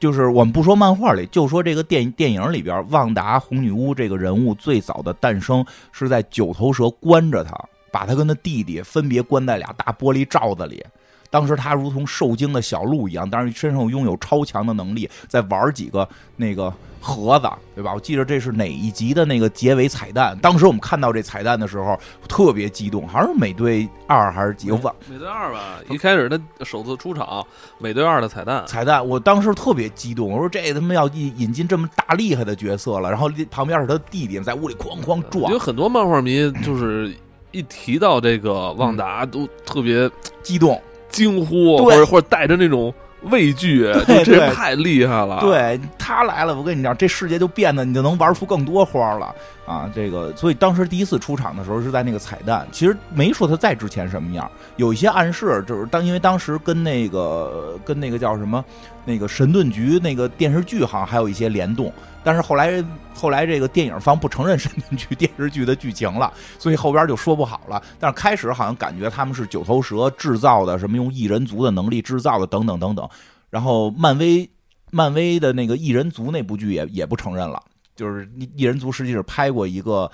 [0.00, 7.54] 就是我们不说漫画里，就说这个电电影里边，旺达红女巫这个人物最早的诞生是在九头蛇关着他，
[7.92, 10.82] 把他跟他弟弟分别关在俩大玻璃罩子里。
[11.30, 17.94] 当时他如同受惊的小鹿一样，当然身上拥有超强的能力，在玩几个那个盒子，对吧？
[17.94, 20.36] 我记得这是哪一集的那个结尾彩蛋。
[20.42, 27.46] 当时我们看到这彩蛋的时候，特别激动，好像是美队二还是几，我忘美队二吧，一开始他首次出场，
[27.78, 37.14] 美队二的彩蛋，彩蛋，我当时特别激动，我说这他妈要引引进这么大厉害的角色了，然后旁边是他弟弟在屋里哐哐撞有，很多漫画迷就是
[37.52, 40.10] 一提到这个旺达都特别
[40.42, 40.80] 激动。
[41.10, 42.92] 惊呼，或者或者带着那种
[43.24, 43.92] 畏惧，
[44.24, 49.34] 这太厉害了。，对他来了，我跟你讲，这世界就变得你就能玩出更多花了
[49.66, 49.90] 啊！
[49.94, 58.64] 这个，所以当时第一次出场的时候是在那个彩蛋，其实没说他在之前什么样，有一些暗示，就是当因为当时跟那个跟那个叫什么
[59.10, 61.92] 那个神盾局那个电视剧好像还有一些联动，
[62.22, 67.82] 但是后来后来这个电影方不承认神盾局电视剧的剧情了，所以后边就说不好了。
[67.98, 73.08] 但是开始好像感觉他们是九头蛇制造的，什么用异人族的能力制造的，等等等等。
[73.50, 74.48] 然后漫威
[74.92, 77.60] 漫威的那个异人族那部剧也也不承认了，
[77.96, 80.10] 就是异人族实际是拍过一个，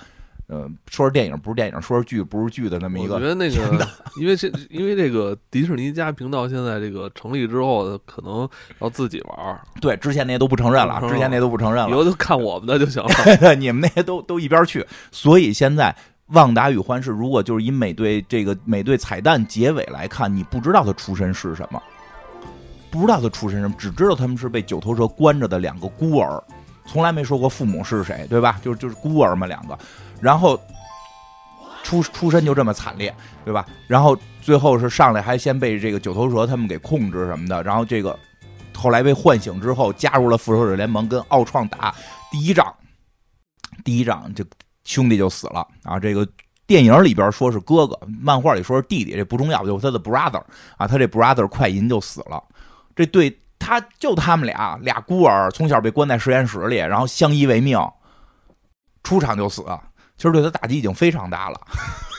[0.48, 3.14] 呃，说是电影不是电影，说是剧不是剧的那么一个。
[3.14, 3.88] 我觉得那个，
[4.20, 8.48] 因为这因为这个迪士尼家频道现在这个成立之后，可能
[8.80, 13.54] 要自己玩，对，之前那些都不承认了，之前那都不承认了，以后就看我们的就行了。
[13.58, 14.86] 你们那些都都一边去。
[15.10, 15.94] 所以现在。
[16.30, 21.80] 旺达与幻视，如果就是以美队这个美队彩蛋结尾来看，你不知道他出身是什么，
[22.90, 26.42] 不知道他出身什么，只知道他们是被九头蛇关着的两个孤儿，
[26.84, 28.58] 从来没说过父母是谁，对吧？
[28.60, 29.78] 就是就是孤儿嘛，两个，
[30.20, 30.60] 然后
[31.82, 33.66] 出出身就这么惨烈，对吧？
[33.86, 38.18] 然后最后是上来还先被这个九头蛇他们给控制什么的，然后这个
[38.74, 41.94] 后来被唤醒之后，加入了复仇者联盟，跟奥创打
[42.30, 42.74] 第一仗，
[43.84, 44.44] 第一仗就
[44.84, 46.26] 兄弟就死了啊，这个。
[46.68, 50.42] 电影里边说是哥哥，漫画里说是弟弟，这不重要，就是他的 brother
[50.76, 52.42] 啊，他这 brother 快银就死了，
[52.96, 57.78] 这对他就他们俩俩孤儿，从小被关在实验室里，然后相依为命，
[59.04, 59.64] 出场就死，
[60.16, 61.60] 其实对他打击已经非常大了。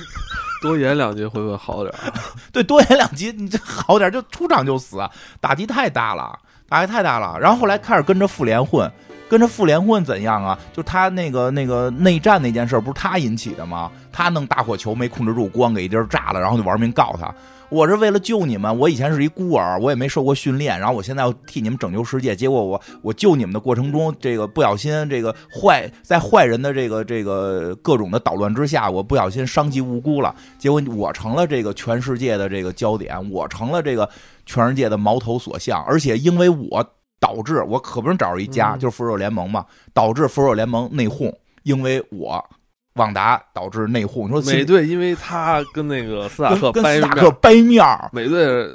[0.62, 1.94] 多演两集会不会好点？
[2.52, 4.98] 对，多演两集你这好点，就出场就死，
[5.40, 7.38] 打击太大了，打击太大了。
[7.40, 8.92] 然后后来开始跟着复联混。
[9.30, 10.58] 跟着复联混怎样啊？
[10.72, 13.92] 就他那个那个内战那件事，不是他引起的吗？
[14.12, 17.34] 他弄大火球没控制住，咣给一地儿炸了，然后就玩命告他。
[17.70, 22.34] 我是为了救你们，我以前是一孤儿，我也没受过训练，然后我现在要替你们拯救世界。
[22.34, 30.34] 结果我我救你们的过程中，这个不小心，这个坏在坏人的这个这个各种的捣乱之下，我不小心伤及无辜了。
[30.58, 34.10] 结果我成了这个全世界的这个焦点，我成了这个
[34.46, 36.94] 全世界的矛头所向，而且因为我。
[37.20, 42.44] 导致我可不是找着一家，就是复仇者联盟嘛，导致复仇者联盟内讧，因为我
[42.94, 44.28] 旺达导致内讧。
[44.28, 48.68] 你说美队因为他跟那个斯塔克跟斯塔克掰面儿，美队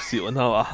[0.00, 0.72] 喜欢他吧？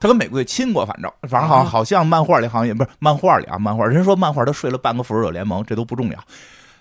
[0.00, 6.18] 他跟美队亲过，反正反正好像好像漫画里好像也不是漫画里啊，漫画人说漫画他睡了半个复仇者联盟，这都不重要。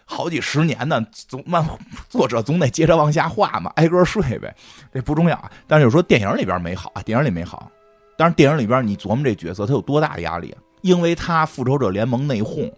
[0.06, 1.66] 好几十年呢，总漫
[2.10, 4.54] 作者总得接着往下画嘛，挨个睡呗，
[4.94, 5.50] 这不重要啊。
[5.66, 7.72] 但是有说电影里边没好啊，电影里没好。
[8.16, 10.54] 但是电影里边，你琢磨这角色他有多大的压力？
[10.82, 12.72] 因为他复仇者联盟内讧，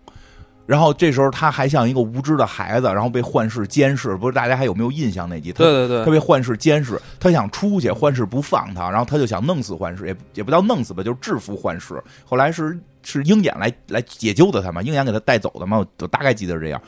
[0.67, 4.15] 然后这时候他还像一个无知的孩子，然后被幻视监视。
[4.15, 5.51] 不是大家还有没有印象那集？
[5.51, 12.01] 对对对，他被幻视监视，他想出去，幻视不放他，然后他就想弄死幻视，也也不叫弄死吧，就是制服幻视。
[12.23, 16.81] 后来是是鹰眼来来解救的他嘛，鹰眼给他带走的嘛，我大概记得是这样。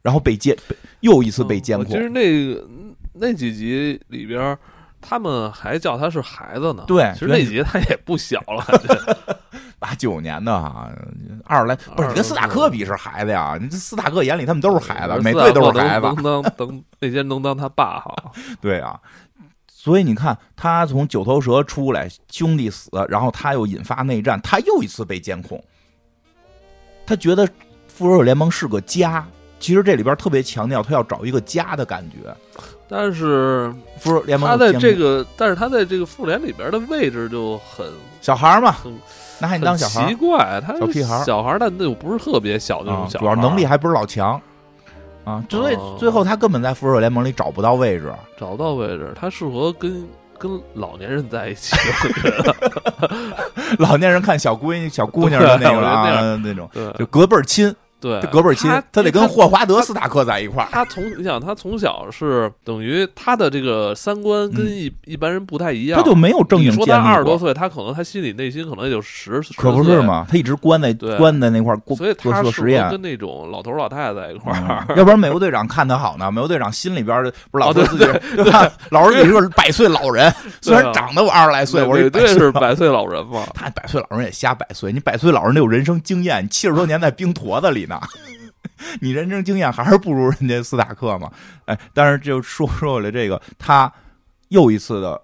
[0.00, 0.56] 然后被监，
[1.00, 1.86] 又一次被监控。
[1.86, 2.66] 其实那个
[3.12, 4.58] 那几集里边。
[5.02, 8.64] 他们还叫他是孩子呢，对，其实那集他也不小了，
[9.78, 10.88] 八九年的啊，
[11.44, 13.58] 二十来，不是你跟斯塔克比是孩子呀？
[13.60, 18.14] 你这斯塔克眼里他们都是孩子，每队都是孩子，能当能那些能当他爸哈？
[18.62, 18.98] 对啊，
[19.68, 25.62] 所以你看他从九头蛇出来，兄弟死，然后他又引发内战，他又一次被监控，
[27.04, 27.44] 他觉得
[27.88, 29.26] 复仇者联盟是个家。
[29.58, 32.34] 其实这里边特别强调他要找一个家的感觉，
[32.94, 37.86] 但是复仇联盟他在这个，但是他在这个复联里边的位置就很
[38.20, 38.76] 小孩嘛，
[39.38, 44.38] 拿你当小孩，奇怪，他小屁孩，小孩，但那又不是特别小那种小孩，主要能力还不是老强。
[45.24, 51.74] 啊，所以最后他根本在复仇者联盟里找不到位置，找不到位置，他适合跟跟老年人在一起，
[53.78, 57.74] 老年人看小闺女、小姑娘的那个啊，那种就隔辈儿亲。
[58.02, 60.68] 对，隔辈儿亲，他得跟霍华德斯塔克在一块儿。
[60.72, 66.72] 他从你想，他从小是等于他的这个三观跟一一般人不太一样，他就没有正经。
[66.72, 70.26] 说他二十多岁，他可能他心里内心可能也就十，可不是嘛？
[70.28, 74.84] 他一直关在关在那块儿，所以他做实验跟那种老头老太太在一块儿。
[74.96, 76.28] 要不然美国队长看他好呢？
[76.32, 78.68] 美国队长心里边不是老说自己对吧？
[78.90, 83.44] 老说自己是个百岁老人，虽然长得我二十来岁，我绝对是百岁老人嘛。
[83.54, 87.91] 他百岁老人也瞎百岁，你百岁老人得有人生经验，七十多年在冰坨子里呢。
[89.00, 91.30] 你人生经验还是不如人家斯塔克嘛？
[91.66, 93.92] 哎，但是就说说了这个，他
[94.48, 95.20] 又一次的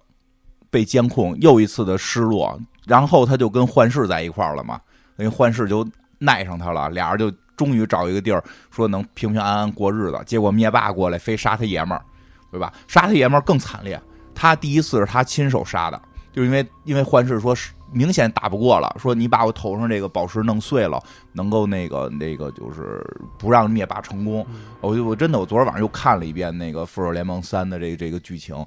[0.70, 4.80] 被监控，又一次的失落，然后他就跟幻视在一块儿了嘛。
[5.16, 5.86] 那幻视就
[6.18, 10.22] 耐上他了，俩人就终于找一个地儿说能平平安安过日子。
[10.24, 12.04] 结果灭霸过来非杀他爷们儿，
[12.50, 12.72] 对吧？
[12.86, 14.00] 杀他爷们儿更惨烈，
[14.34, 16.00] 他第一次是他亲手杀的，
[16.32, 17.72] 就因为因为幻视说是。
[17.92, 23.02] 明显打不过了，说你把我头上这个宝石弄碎了，能够那个那个就是
[23.38, 24.46] 不让灭霸成功。
[24.80, 28.64] 我就我真的我昨天晚上又看了一遍那个复仇联盟三的这个这个剧情，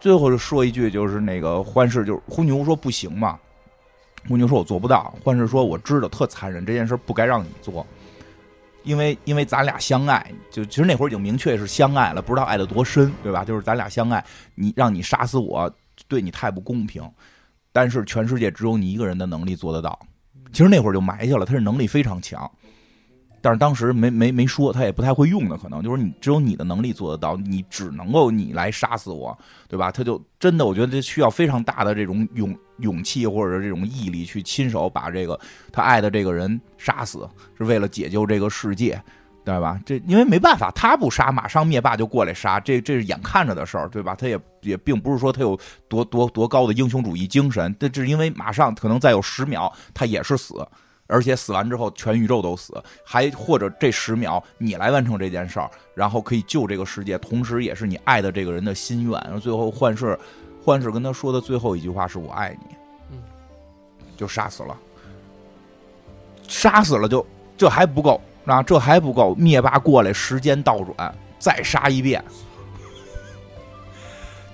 [0.00, 3.38] 最后就说一句，就是那个幻视就是红牛说不行嘛，
[4.28, 7.86] 红牛说我做不到，幻视说我知道特残忍，这件事不该让你做，
[8.82, 13.44] 因为因为咱俩相爱，就其实那会儿已经明确是相爱了，不知道爱的多深，对吧？
[13.44, 15.70] 就是咱俩相爱，你让你杀死我，
[16.08, 17.02] 对你太不公平。
[17.72, 19.98] 但是全世界只有你一个人的能力做得到，
[20.52, 22.50] 其实那会儿就埋下了，他是能力非常强，
[23.40, 29.36] 但是当时没没没说，他也不太会用的，可能就是你只有你的能力做得到，你只能够你来杀死我，
[29.68, 29.90] 对吧？
[29.90, 35.38] 他就真的，我觉得这需要非常大的这种勇勇气或者这种毅力，去亲手把这个
[35.72, 39.02] 他爱的这个人杀死，是为了解救这个世界。
[39.44, 39.80] 对吧？
[39.84, 44.14] 这因为没办法，他不杀，马上灭霸就过来杀，这这是眼看着的事儿，对吧？
[44.14, 50.64] 他也也并不是说他有多多多高的英雄主义精神，这这是因为马上可能再有十秒，他也是死，
[51.08, 59.20] 而且死完之后全宇宙都死，还或者这十秒你来完成这件事儿，然后可以救这个世界，同时也是你爱的这个人的心愿。
[59.24, 60.16] 然后最后幻视，
[60.64, 62.76] 幻视跟他说的最后一句话是我爱你，
[63.10, 63.18] 嗯，
[64.16, 64.76] 就杀死了，
[66.46, 67.26] 杀死了就
[67.56, 68.20] 这还不够。
[68.44, 69.34] 啊，这还不够！
[69.36, 72.22] 灭霸过来，时间倒转，再杀一遍。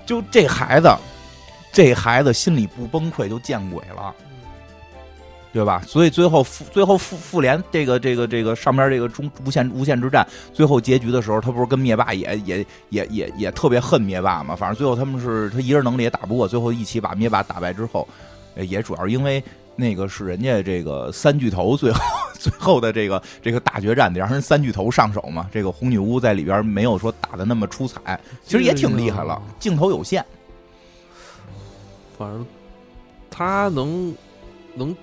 [0.05, 0.95] 就这孩子，
[1.73, 4.15] 这孩子心里不崩溃就见鬼了，
[5.53, 5.83] 对吧？
[5.87, 14.55] 所以最后复最后复复联这个这个这个上边这个中无限无限之战最后结局的时候，他不是跟灭霸也也也也也特别恨灭霸嘛？
[14.55, 18.07] 反正最后他们是他一人能力也打不过，最后一起把灭霸打败之后，
[18.55, 19.43] 也主要是因为。
[19.79, 22.01] 那个是人家这个三巨头最后
[22.35, 25.49] 最后的这个这个大决战得让人三巨头上手嘛。
[25.53, 30.25] 这个红女巫在里边没有说打的那么出彩，其实也挺厉害了，镜头有限。
[32.19, 32.45] 反正
[33.31, 34.13] 他能
[34.75, 34.97] 能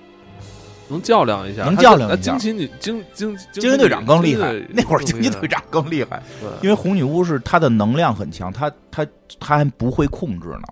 [0.88, 2.36] 能较量一下，能较量一下。
[2.36, 6.22] 惊奇女惊惊惊奇队长更厉害，那会儿惊奇队长更厉害，
[6.62, 9.06] 因为红女巫是她的能量很强，她她
[9.40, 10.64] 她还不会控制呢。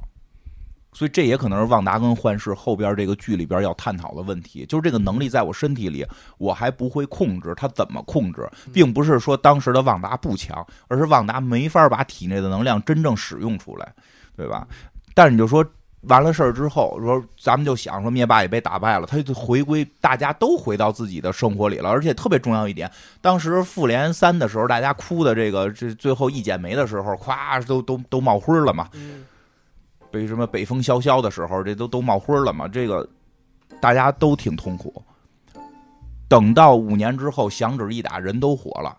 [0.94, 6.06] 所以这也可能是旺达跟幻视后边这个剧里边要探讨的问题，就是这个能力在我身体里，
[6.38, 13.92] 我还不会控制，它怎么控制，并不是说当时的旺达不强，而是旺达没法把体内的能量真正使用出来，
[14.36, 14.66] 对吧？
[15.14, 15.64] 但是你就说
[16.02, 28.88] 完了事儿之后，说咱们就想说灭霸也被打败了，他就回归，大家都回到自己的生活里了，而且特别重要一点，当时复联三的时候，大家哭的这个这最后一剪梅的时候，咵都都都冒灰了嘛。
[30.14, 32.68] 被什么北风萧萧的时候，这都都冒灰了嘛？
[32.68, 33.04] 这个
[33.80, 35.02] 大家都挺痛苦。
[36.28, 38.96] 等到五年之后，响指一打，人都活了。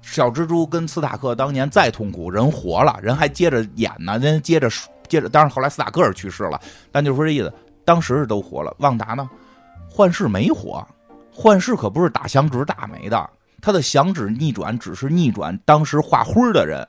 [0.00, 4.70] 小蜘蛛跟斯塔克当年再痛苦，人活了，人还接着演呢，人接着
[5.08, 5.28] 接着。
[5.28, 6.60] 当然后来斯塔克尔去世了，
[6.92, 7.52] 但就说这意思，
[7.84, 8.72] 当时是都活了。
[8.78, 9.28] 旺达呢？
[9.90, 10.86] 幻视没活，
[11.32, 13.28] 幻视可不是打响指打没的，
[13.60, 16.86] 他的响指逆转只是逆转当时画灰的人。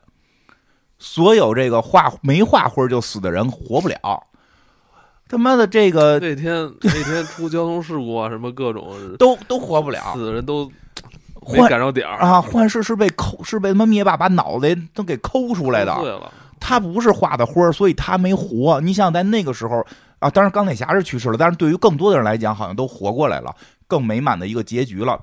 [0.97, 4.23] 所有这个画没画灰就死的人活不了，
[5.27, 10.71] 他妈的这个那天那天出交通事故啊，什么各种 都都活不了，死的人都
[11.47, 12.41] 没赶上点儿啊！
[12.41, 16.31] 幻视是被抠，是被他妈灭霸把脑袋都给抠出来的。
[16.59, 18.81] 他不是画的灰，所以他没活。
[18.81, 19.85] 你想在那个时候
[20.17, 23.53] 啊，当然钢铁侠是去世了，但是对于更多的人来讲，好像都活过来了，
[23.87, 25.19] 更美满的一个结局了。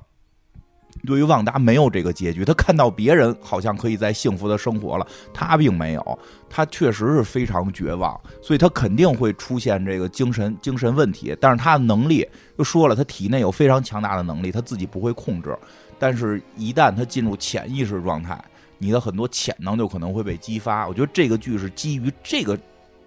[1.07, 11.37] 对于旺达没有这个结局，他看到别人好像可以在幸福的生活了，他并没有，他确实是非常绝望，所以他肯定会出现这个精神精神问题。
[11.41, 12.25] 但是他的能力
[12.57, 15.57] 又说了，他体内有非常强大的能力，他自己不会控制。
[15.99, 18.37] 但是，一旦他进入潜意识状态，
[18.79, 20.87] 你的很多潜能就可能会被激发。
[20.87, 22.59] 我觉得这个剧是基于这个，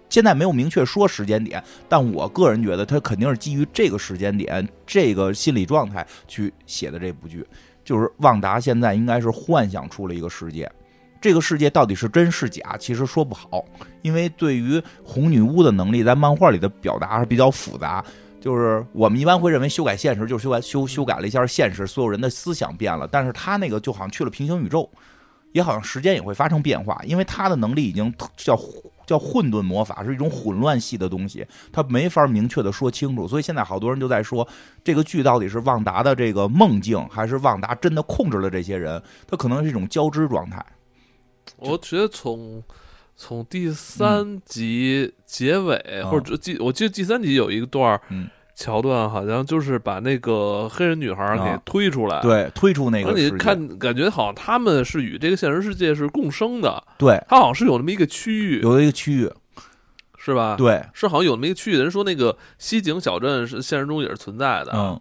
[0.08, 7.46] 现在没有明确说时间点，但我个人觉得他肯定是基于这个时间点、这个心理状态去写的这部剧。
[7.86, 10.68] 就是旺达现在应该是幻想出了一个世界，
[11.20, 13.64] 这个世界到底是真是假，其实说不好，
[14.02, 18.04] 因为对于红女巫的能力，在漫画里的表达是比较复杂。
[18.40, 24.90] 就是我们一般会认为修改现实就是修改修修改了一下现实，所有人的思想变了，但是他那个就好像去了平行宇宙，
[25.52, 28.58] 也好像时间也会发生变化，因为他的能力已经叫。
[29.06, 34.46] 叫混沌魔法是一种混乱系的东西，它没法明确的说清楚，所以现在好多人就在说，
[34.82, 39.00] 这个剧到底是旺达的这个梦境，还是旺达真的控制了这些人？
[39.26, 40.64] 它可能是一种交织状态。
[41.56, 42.62] 我觉得从
[43.16, 48.00] 从第三集结尾，或者记，我记得第三集有一个段儿。
[48.56, 53.12] 桥段好像就是把那个黑人女孩给推出来，对，推出那个。
[53.12, 59.30] 你看，感觉好像他们是与这个现实世界是共生的，对，他好像是有那么一个区域，有一个区域，
[60.16, 60.56] 是吧？
[60.56, 61.76] 对，是好像有那么一个区域。
[61.76, 64.72] 人说那个西井小镇是现实中也是存在的。
[64.74, 64.98] 嗯，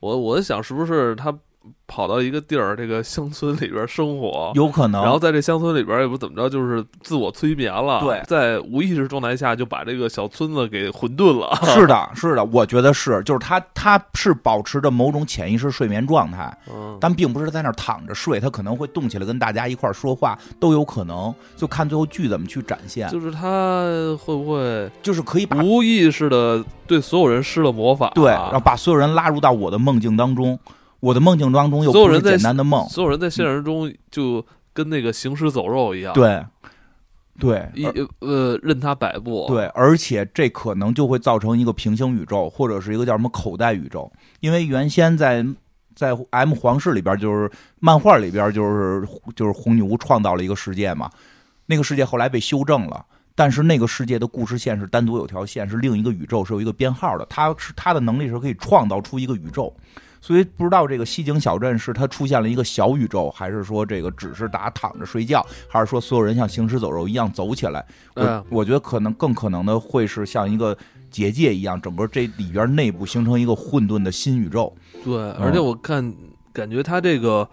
[0.00, 1.34] 我我在想是不是他。
[1.86, 5.02] 跑到一个地儿，这个乡村里边生活，有可能。
[5.02, 8.00] 然后在这乡村里边，也不怎么着，就是自我催眠了。
[8.00, 11.54] 对，在无意识状态下就把这个小村子给混沌了。
[11.74, 16.56] 是的，是的，我觉得是，就是他他是保持着某种潜意识睡眠状态，
[17.00, 21.34] 但并不是在那儿躺着睡，他可能会动起来跟大家一块儿说话，都有可能。
[21.56, 23.08] 就看最后剧怎么去展现。
[23.10, 23.84] 就是他
[24.24, 30.58] 会不会，就是可以把无意识的对所有人施了魔法，对，然后把所有人拉入到我的梦境当中。
[31.00, 36.12] 我的梦境当中又不是简单的梦，所有人在现实中就跟那个行尸走肉一样。
[36.12, 36.44] 对，
[37.38, 37.86] 对，一
[38.20, 39.46] 呃任他摆布。
[39.48, 44.12] 对，而且这可能就会造成一个平行宇宙，或者是一个叫什么口袋宇宙。
[44.40, 45.44] 因为原先在
[45.96, 51.10] 在 M 皇室里边，就是漫画里边，就是就是红女巫创造了一个世界嘛。
[51.66, 57.24] 那个世界后来被修正了，但是那个世界的故事线是单独有条线，是另一个宇宙，是有一个编号的。
[57.26, 59.74] 他是他的能力是可以创造出一个宇宙。
[60.20, 67.84] 所以不知道这个西井小镇是它出现了一个小宇宙，还是说这个只是大家躺着睡觉，还是说所有人像行尸走肉一样走起来？
[68.14, 70.76] 我我觉得可能更可能的会是像一个
[71.10, 74.72] 结界一样，整个这里边内部形成一个混沌的新宇宙。
[75.02, 76.14] 对，而且我看
[76.52, 77.48] 感觉他这个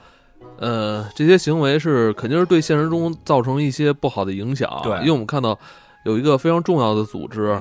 [0.58, 4.70] 呃这些行为是肯定是对现实中造成一些不好的影响。
[4.84, 5.58] 对，因为我们看到
[6.04, 7.58] 有一个非常重要的组织，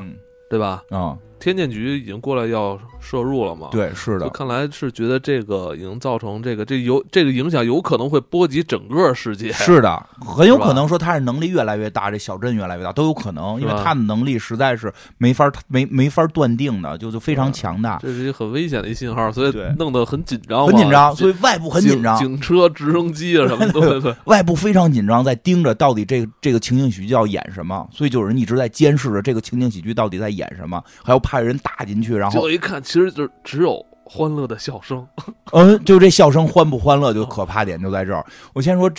[0.51, 0.83] 对吧？
[0.91, 1.17] 啊。
[1.47, 3.68] 天剑局已经过来要摄入了嘛？
[3.70, 4.28] 对，是的。
[4.30, 9.53] 看来是觉得这个已经造成这个这有这个影响，有可能会波及整个世界。
[9.53, 17.97] 是的，很有可能说他是能力越来越大，这小镇越来越大都有可能，因为他的能力实在是没法没没法断定的，就就非常强大。
[18.03, 21.14] 这是一个很危险的一信号，所以弄得很紧张，很紧张。
[21.14, 32.16] 所以外部很紧张，警车、直升机啊什么的， 外部非常紧张，在盯着到底这个这个情景喜剧要演什么，所以就有人一直在监视着这个情景喜剧到底在演什么，还要派人打进去。
[32.16, 35.07] 然后我一看，其实就只有欢乐的笑声。
[35.53, 38.24] 嗯，就这笑声欢不欢乐，就可怕点就在这儿。
[38.55, 38.91] 我先说，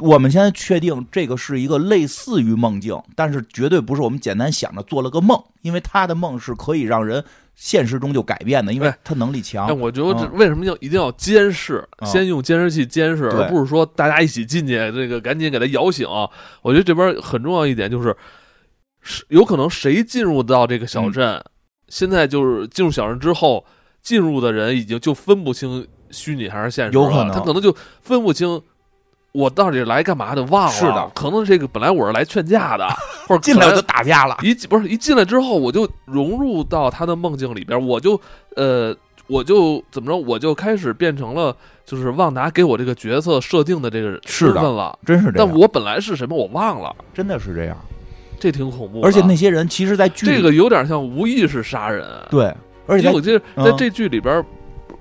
[0.00, 7.24] 我们现在确定这个是一个类似于梦境，但是绝对不是我们简单想着做了个梦，因为他的梦是可以让人
[7.54, 9.66] 现实中就改变的，因为他能力强。
[9.78, 11.86] 我觉得为什么要一定要监视？
[12.04, 16.06] 先用监视器监视，而不是说大家一起进去，这个赶紧给他摇醒。
[16.62, 18.14] 我觉得这边很重要一点就是，
[19.00, 21.42] 是有可能谁进入到这个小镇。
[21.88, 23.64] 现在就是进入小镇之后，
[24.02, 27.02] 进入的人已经就分不清虚拟还是现实了。
[27.02, 28.60] 有可能他可能就分不清
[29.32, 30.72] 我到底来干嘛的，忘了。
[30.72, 32.88] 是的，可能这个本来我是来劝架的，
[33.28, 34.36] 或者进来就打架了。
[34.42, 38.18] 一不是一进来之后，我就融入到他的梦境里边，我就
[38.56, 44.98] 呃，我就怎么着，我就开始变成了就是旺达给我这个角色设定的这个身份了。
[45.04, 45.46] 真是这样。
[45.46, 46.96] 但我本来是什么，我忘了。
[47.12, 47.76] 真的是这样。
[48.38, 52.06] 这挺恐怖，而且那些人其实，在剧这个有点像无意识杀人。
[52.30, 52.54] 对，
[52.86, 54.44] 而且我记得在这剧里边，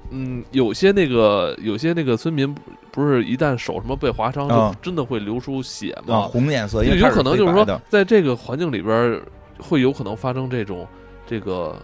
[0.09, 2.55] 嗯，有些那个有些那个村民，
[2.91, 6.21] 不是一旦手什么被划伤，就真的会流出血吗？
[6.21, 9.21] 红颜色，有可能就是说，在这个环境里边，
[9.59, 10.87] 会有可能发生这种
[11.27, 11.75] 这个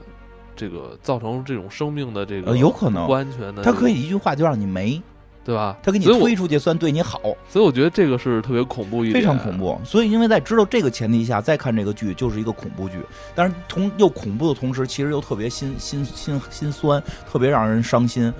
[0.55, 3.61] 这个造成这种生命的这个有可能不安全的。
[3.61, 5.01] 他可以一句话就让你没。
[5.43, 5.75] 对吧？
[5.81, 7.19] 他给你推出去算对你好，
[7.49, 9.79] 所以我觉得这个是特别恐怖一点，非常恐怖。
[9.83, 12.97] 所以因为在知道这个前提下再看这个剧，就是一个恐怖剧。
[13.33, 18.31] 但是同又恐怖的同时，其实又特别心心心心酸，特别让人伤心。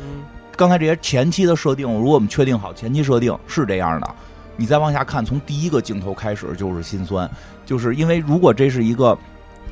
[0.56, 4.08] 刚才这些前期的设定，如果我们确定好前期设定是这样的，
[4.56, 7.30] 你再往下看，从第一个镜头开始就是心酸，
[7.66, 9.18] 就是因为如果这是一个。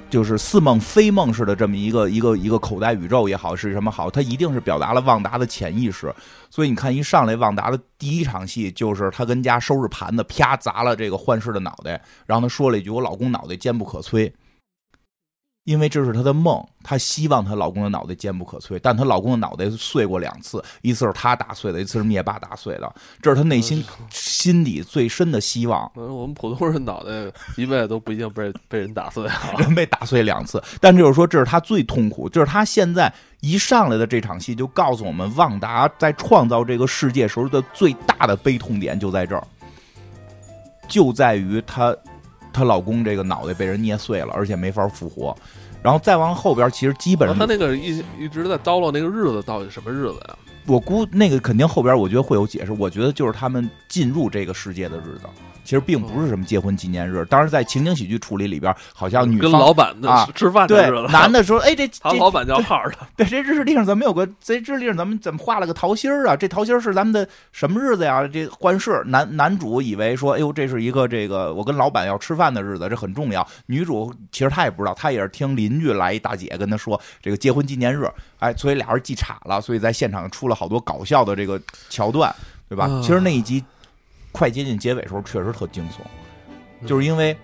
[0.09, 6.13] 就是似梦非梦似的这么一个一个一个口袋宇宙也好是什么好，它一定是表达了旺达的潜意识。
[6.49, 14.31] 所以你看，一上来旺达的第一场戏就是他跟家收拾盘子，啪砸了这个幻视的脑袋，然后他说了一句：“我老公脑袋坚不可摧。”
[15.69, 22.91] 因为这是她的梦，她希望她老公的脑袋坚不可摧，但她老公的脑袋碎过两次，一次是她打碎的，一次是灭霸打碎的，
[23.21, 25.87] 这是她内心心底最深的希望。
[25.93, 27.11] 我们普通人脑袋
[27.55, 39.47] 一辈子都不一定被被人打碎，人被打碎两次，但就是说这是她最痛苦，就是她现在一上来的这场戏就告诉我们，旺达在创造这个世界时候的最大的悲痛点就在这儿，
[40.87, 41.95] 就在于她
[42.51, 45.37] 她老公这个脑袋被人捏碎了，而且没法复活。
[45.81, 50.37] 然后再往后边，其实基本上他那个一一直在叨唠那个日子到底什么日子呀？
[50.65, 52.71] 我估那个肯定后边我觉得会有解释。
[52.73, 55.21] 我觉得就是他们进入这个世界的日子。
[55.69, 66.35] 其实并不是什么结婚纪念日，当时在情景喜剧处理里边，好像女跟老板啊吃饭对男的说：“哎，这他老板叫号的，对这日历上怎么有个这日历上怎么怎么画了个桃心儿啊？
[66.35, 68.27] 这桃心儿是咱们的什么日子呀？
[68.27, 73.47] 这换事男男主以为说：哎呦，这是一个这个我跟老板要吃饭的日子，这很重要。
[73.67, 78.09] 女主其实她也不知道，她也是听邻居来一大姐跟她说这个结婚纪念日，
[78.39, 81.61] 哎，所以俩人记岔了，所以在现场出了好多搞笑的这个
[81.91, 82.35] 桥段，
[82.67, 82.89] 对吧？
[83.03, 83.63] 其实那一集
[84.31, 86.87] 快接近结尾时候，确实特惊悚。
[86.87, 87.35] 就是因为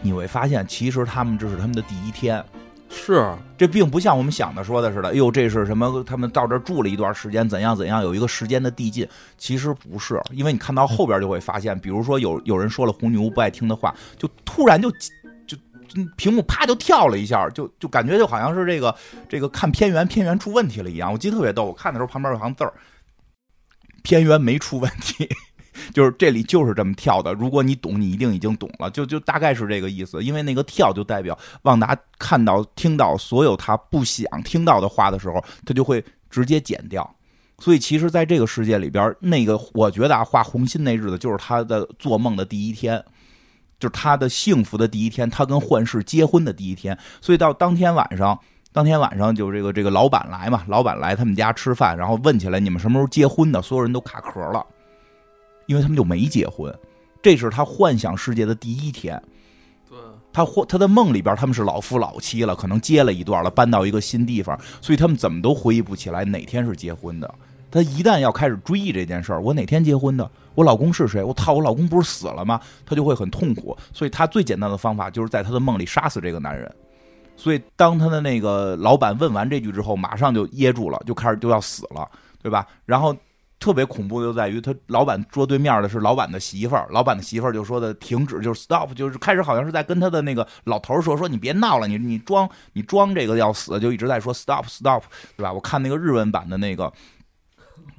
[0.00, 2.42] 你会发现，其实他们这是他们的第一天，
[2.88, 5.10] 是这并不像我们想的说的似的。
[5.10, 6.02] 哎呦，这是什么？
[6.04, 9.06] 他们到这住了一段时间，怎样怎样，有一个时间的递进。
[9.36, 14.90] 其实不是，因为你看到后边就会发现，比如说有有人说了红女巫不爱听的话，就突然就
[15.46, 15.56] 就
[16.16, 18.94] 屏幕啪就跳了一下，就就感觉就好像是这个
[19.28, 21.12] 这个看片源片源出问题了一样。
[21.12, 22.72] 我记得特别逗，我看的时候旁边有行字儿，
[24.02, 25.28] 片源没出问题。
[25.92, 30.22] 就是这里就是这么跳的，如果你懂，你一定已经懂了，就就大概是这个意思。
[30.22, 37.08] 因为那个跳就代表旺达看到、听到所有他不想听到的话的时候，他就会直接剪掉。
[37.60, 43.04] 所以其实，在这个世界里边，那个我觉得啊，画红心那日子就是他的做梦的第一天，
[43.80, 46.96] 就是他的幸福的第一天，他跟幻视结婚的第一天。
[47.20, 48.38] 所以到当天晚上，
[48.72, 54.64] 当天晚上就这个这个老板来嘛，老板来他们家吃饭，然后问起来你们什么时候结婚的，所有人都卡壳了，
[55.68, 56.76] 因为他们就没结婚。
[57.22, 59.22] 这是他幻想世界的第一天。
[60.30, 67.34] 他或他的梦里边，他们是老夫老妻了，可能接了一段了，搬到一个新地方，所以他们怎么都回忆不起来哪天是结婚的。
[67.70, 70.30] 他一旦要开始追忆这件事儿，我哪天结婚的？
[70.54, 71.24] 我老公是谁？
[71.24, 72.60] 我操，我老公不是死了吗？
[72.86, 73.76] 他就会很痛苦。
[73.92, 76.70] 所以他最简单的方法就是在他的梦里杀死这个男人。
[77.36, 82.08] 所以当他的那个老板问完这句之后，马上就噎住了，就开始就要死了，
[82.42, 82.66] 对吧？
[82.84, 83.16] 然后。
[83.60, 95.02] 特别恐怖就在于，他老板桌对面的是老板的媳妇儿，老板的媳妇儿就说的停止，就是 stop，就是开始好像是在跟他的那个老头说说你别闹了，你你装你装这个要死，就一直在说 stop stop，
[95.36, 95.52] 对吧？
[95.52, 96.92] 我看那个日文版的那个，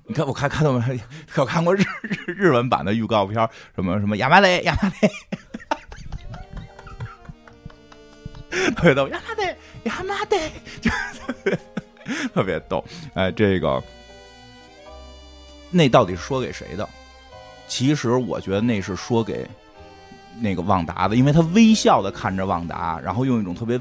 [0.06, 1.00] 你看我看看到没？
[1.36, 5.10] 我看过日日日文版的预告片，什么什么亚麻雷亚麻雷，
[8.72, 10.90] 特别逗亚麻雷亚麻雷，就
[12.34, 12.82] 特别逗，
[13.14, 13.84] 哎，这个。
[15.72, 16.88] 那到底是说给谁的？
[17.68, 19.48] 其实我觉得那是说给
[20.40, 23.80] 那个旺达的，因为他微笑的看着旺达，然后用一种特别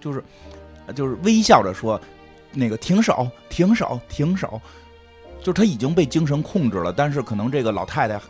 [0.00, 0.22] 就是
[0.94, 2.00] 就是微笑着说
[2.52, 4.60] ：“那个停手，停手，停手。”
[5.40, 8.20] 就是他已经被精神控制了，但是可能这个老太太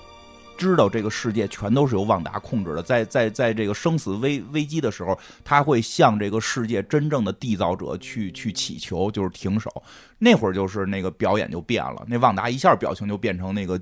[0.59, 9.71] 知道这个世界全都是由旺达控制的，在在在这个生死危危机的时候，他会向这个世界真正的缔造者去去祈求，就是停手。
[10.19, 13.81] 那会儿就是那个表演就变了，那旺达一下表情就变成那个，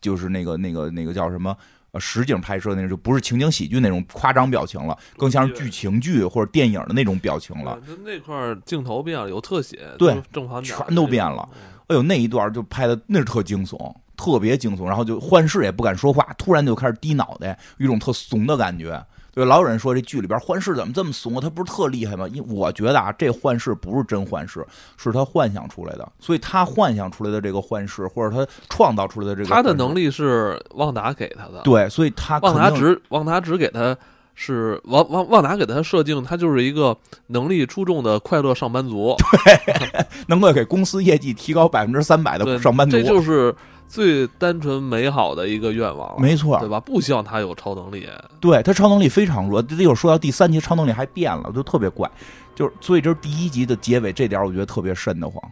[0.00, 1.54] 就是那个那个那个叫什么
[1.92, 7.78] 呃实景拍摄那种，就不是情景喜剧那种夸张表情了，更像是剧情剧或者电影的那种表情了。
[8.02, 11.46] 那块镜头变了，有特写，对，正反全都变了。
[11.88, 14.86] 哎呦，那一段就拍的那是特惊悚，特别惊悚。
[14.86, 19.04] 然后就幻视也不敢说话，突然就开始低脑袋，有一种特怂的感觉。
[19.32, 21.40] 对，老有人说这剧里边幻视怎么这么怂啊？
[21.40, 22.24] 他不是特厉害吗？
[22.28, 24.64] 因我觉得啊，这幻视不是真幻视，
[24.96, 26.08] 是他幻想出来的。
[26.20, 31.62] 所以他幻想出来的这个幻视，或者他创造出来的这个，他的能力是旺达给他的。
[31.64, 33.96] 对，所以他旺达只旺达只给他
[34.36, 36.96] 是旺旺旺达给他设定，他就是一个
[37.26, 43.52] 能力出众的快乐上班族，对， 能够给公司业绩提高百分之三百的上班族，这就是。
[43.86, 46.80] 最单纯美好的一个愿望，没错，对吧？
[46.80, 48.08] 不希望他有超能力，
[48.40, 49.62] 对他超能力非常弱。
[49.62, 52.10] 这会儿说到第三集，超能力还变了，就特别怪。
[52.56, 55.42] 就是所以这是第一集的结尾，这点我觉得特别瘆得慌。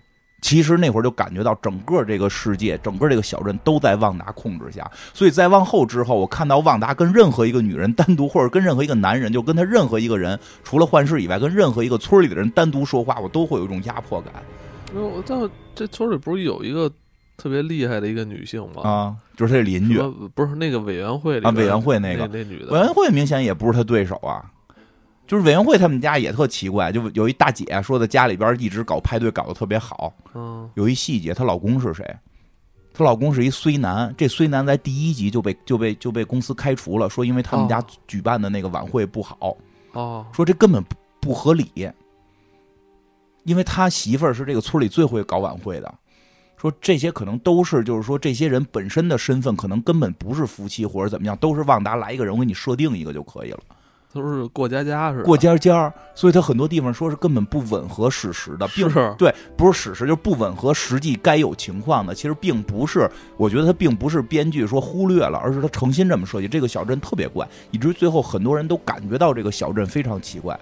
[0.40, 4.90] 其实那会儿就感觉到整个这个世界，整个这个小镇都在旺达控制下。
[5.14, 14.32] 所以在往后之后，我看到旺达跟任何一个女人单独，或者跟任何一个男人，就跟他任何一个人，除了幻视以外，跟任何一个村里的人单独说话，我都会有一种压迫感。
[14.94, 16.90] 我到这村里不是有一个。
[17.42, 19.98] 特别厉害的一个女性嘛啊，就是她邻居，
[20.32, 24.48] 不是那个委员会里啊，委员会那个那女的，委员会明显也不是她对手啊。
[25.26, 30.12] 就是委员会他们家也特奇怪，就有一大姐说的家里边一直搞派对搞得特别好。
[30.34, 32.04] 嗯，有一细节，她老公是谁？
[32.92, 39.56] 她老公是一衰男，这衰男在第一集就被就被就被公司开除了，说因为他们家举办的那个晚会不好。
[39.92, 41.72] 哦，说这根本不不合理，
[43.44, 45.94] 因为他媳妇儿是这个村里最会搞晚会的。
[46.62, 53.58] 说这些可能都是，就是说这些人本身的身份可能根本不是夫妻或者怎么样，都是旺达来一个人，我给你设定一个就可以了，
[54.12, 62.14] 都是过家家是过家家，所以他很多地方说是根本不吻合史实的，并是对，不是史实，就是不吻合实际该有情况的。
[62.14, 66.46] 其实并不是，我觉得他并不是编剧说忽略了，而是他诚心这么设计。
[66.46, 70.56] 这个小镇特别怪，以至于最后很多人都感觉到这个小镇非常奇怪。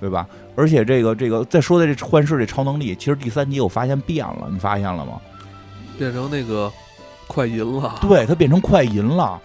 [0.00, 0.26] 对吧？
[0.56, 5.20] 而且这个这个再说的这幻视这超能力，其实第三集我发现变了，你发现了吗？
[5.98, 6.72] 变成那个
[7.26, 7.98] 快银了。
[8.00, 9.40] 对，它变成快银了。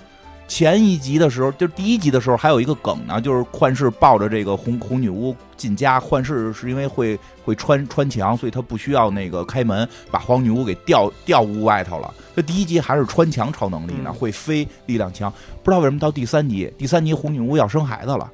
[0.47, 5.99] 前一集的时候，就第一集的时候还有一个梗呢，就是幻视抱着这个红红女巫进家。
[5.99, 12.14] 幻视是因为会会穿穿墙，所以他不需要那个开门，把黄女巫给吊吊屋外头了。
[12.36, 15.34] 这第一集还是穿墙超能力呢，会飞，力量强。
[15.64, 18.32] 不知道为什么到第三集，第三集红女巫要生孩子了，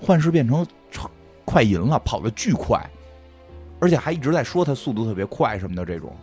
[0.00, 0.66] 幻视变成。
[1.48, 2.78] 快银了，跑得巨快，
[3.80, 6.14] 而且还一直在说他速度特别快什么的这种，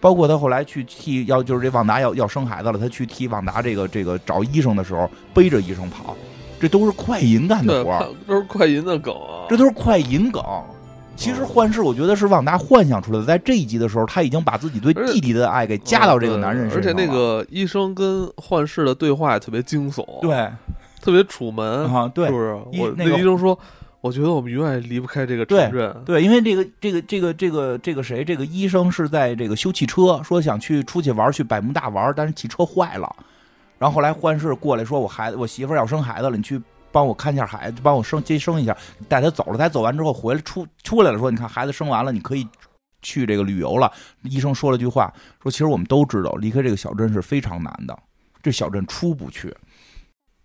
[0.00, 6.16] 包括他后来去替要就是这旺达要要生孩子了，他去替旺达这个这个找医生的时候背着医生跑，
[6.58, 9.14] 这都是快银干的活都是快银的梗，
[9.46, 10.42] 这都是快银梗。
[11.16, 20.50] 其实幻视我觉得是旺达幻想出来的，在这一集的时候他已经把自己对弟弟的爱给加到这个男人身上，而且那个医生跟幻视的对话也特别惊悚，对，
[21.02, 22.54] 特别楚门啊，对，是不是？
[22.80, 23.58] 我那个医生说。
[24.06, 26.02] 我觉得我们永远离不开这个城镇。
[26.04, 33.16] 对，因为这个这个这个这个这个谁，这个医生是在这个修汽车，说想去出去玩，去百慕大玩，但是汽车坏了。
[33.78, 38.76] 然后后来幻视过来说：“我孩子，我媳妇要生孩子了，你去帮我看一下孩子，帮我生接生一下，
[39.08, 39.58] 带他走了。
[39.58, 42.46] 他走完之后回来出出来了，说：你看孩子生完了，你可以
[43.02, 43.90] 去这个旅游了。
[44.22, 47.98] 医生说了句话，说其实我们都知道，离开这个小镇是非常难的，
[48.42, 49.54] 这小镇出不去。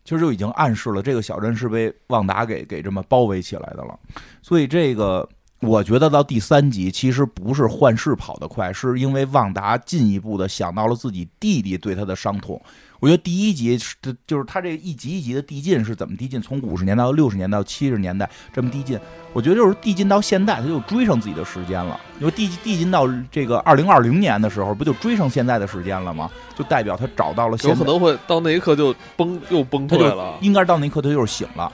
[0.04, 3.98] 其实就已经暗示了，这个小镇是被旺达给给这么包围起来的了。
[4.42, 5.28] 所以这个。”
[5.62, 12.60] 我觉得到第三集，其实不是幻视跑得快，是因为旺达进一步的想到了自己弟弟对他的伤痛。
[13.02, 13.96] 我觉得第一集是，
[14.28, 16.40] 就是他这一集一集的递进是怎么递进？
[16.40, 19.00] 从五十年代到六十年代到七十年代这么递进，
[19.34, 22.00] 我觉得就是递进到现在，他就追上自己的时间了。
[22.20, 26.30] 因为递递进到这个二零二零年的时候，不就追上现在的时间了吗？
[26.56, 27.58] 就代表他找到了。
[27.64, 30.38] 有可能会到那一刻就崩，又崩溃了。
[30.42, 31.72] 应该到那一刻他就是醒了。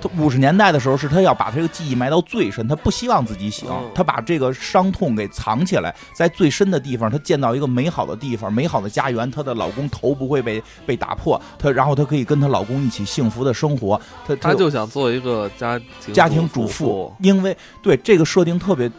[0.00, 18.90] 他五十年代的时候，是他要把这个记忆埋到最深，他不希望自己醒，他把这个伤痛给藏起来，在最深的地方，他建造一个美好的地方，美好的家园，她的老公头不会被被打破，她然后她可以跟她老公一起幸福的生活，她她就想做一个家庭家庭主妇，因为对这个设定特别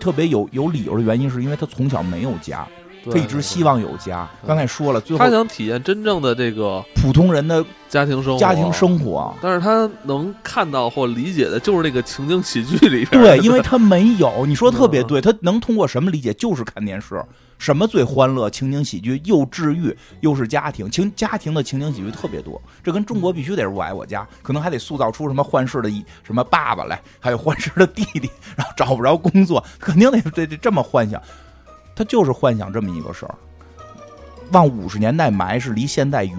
[0.00, 2.66] 特别有有理由的原因，是因为她从小没有家。
[3.10, 4.28] 他一直希望有家。
[4.46, 8.38] 刚才说了，最后他想体验真正的这个普通人的家庭生活。
[8.38, 13.22] 家庭生活，但是他能看到或理解的就是那个情景喜剧里边。
[13.22, 14.44] 对，因为他没有。
[14.46, 16.32] 你说特别对，他能通过什么理解？
[16.34, 17.24] 就是看电视。
[17.58, 18.50] 什么最欢乐？
[18.50, 22.60] 情景喜剧又治愈，又是家庭情家庭的情景喜剧特别多。
[22.82, 25.88] 这跟中国必须得是我爱我家，可能还得塑造出什么幻视的
[26.24, 31.22] 什么爸爸来，还有幻视的弟弟，然后找不着工作，肯定得得得这么幻想。
[31.94, 33.34] 他就是幻想这么一个事儿，
[34.52, 36.36] 往五十年代埋是离现在远，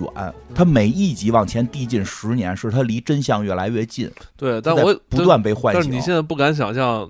[0.53, 4.11] 他每一集往前递进十年，是他离真相越来越近。
[4.35, 5.81] 对，但我不断被唤醒。
[5.81, 7.09] 但是你现在不敢想象，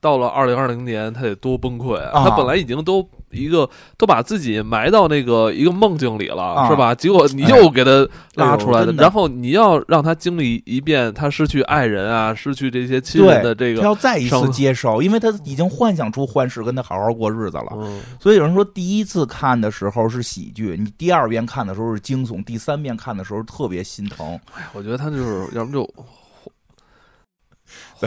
[0.00, 2.24] 到了二零二零年，他得多崩溃啊！
[2.24, 3.08] 他本来已经都。
[3.30, 6.94] 一个都把自己埋到那个一个梦境里了，是吧？
[6.94, 17.76] 结果你又给他拉出来的，然后你要让他经历一遍他失去爱人啊，失去这些亲人的这个，他要再一次接受，因为他已经幻想出幻视跟他好好过日子了。
[18.20, 24.38] 所以有人说，第一次看的时候是喜剧，你第二遍看的时候是惊悚，第三遍看的时候特别心疼。
[24.72, 25.88] 我觉得他就是要不就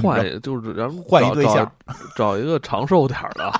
[0.02, 1.72] 换，就是然后换一对象，
[2.16, 3.52] 找一个长寿点的。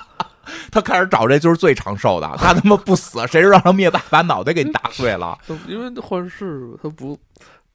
[0.70, 5.38] 他开始找这就是最长寿的，他他妈不死，谁知道让他灭霸把脑袋给打碎了？
[5.68, 7.18] 因为幻视他不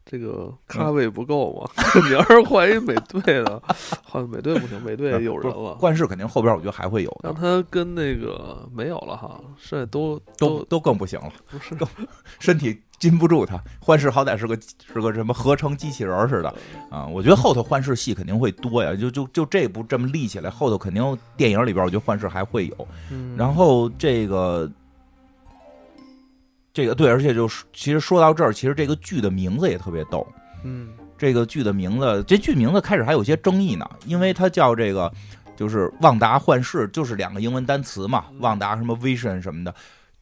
[0.05, 1.83] 这个咖位不够嘛。
[2.07, 3.61] 你要是换一美队的，
[4.03, 5.75] 换美队不行，美队也有人了。
[5.75, 7.29] 幻视肯定后边我觉得还会有的。
[7.29, 11.75] 让他跟那个没有了哈，剩下都都都更不行了，不是
[12.39, 12.81] 身体。
[12.99, 14.57] 禁不住他，幻视好歹是个
[14.91, 16.51] 是个什么合成机器人似的
[16.89, 17.05] 啊！
[17.05, 22.87] 我觉得后头幻视戏肯定会多呀，就就就这部这么立起来，后头肯定电影里边，我觉得幻视还会有。
[23.37, 24.67] 然后这个
[26.73, 30.25] 这个对，而且就是其实说到这儿，其实这个剧的名字也特别逗。
[30.63, 30.89] 嗯，
[31.19, 35.11] 这个剧的名字，这剧名字开始还有些争议呢，因为它叫这个
[35.55, 39.71] 就是旺达幻视，就是两个英文单词嘛，旺达什么 Vision 什么的。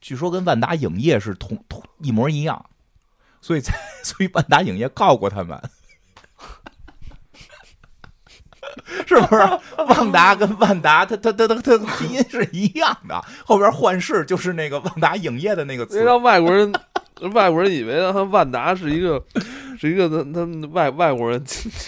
[0.05, 2.63] 据说跟万达影业是同同一模一样，
[3.41, 3.75] 所以才
[4.05, 5.59] 所以万达影业告过他们，
[9.07, 9.41] 是不是？
[9.87, 16.71] 万达跟万达，他他他他他拼音是一样的，后边幻视就是那个万达影业的那个词，让外国人
[17.33, 19.23] 外国人以为他万达是一个。
[19.77, 21.43] 是一个他他们外外国人，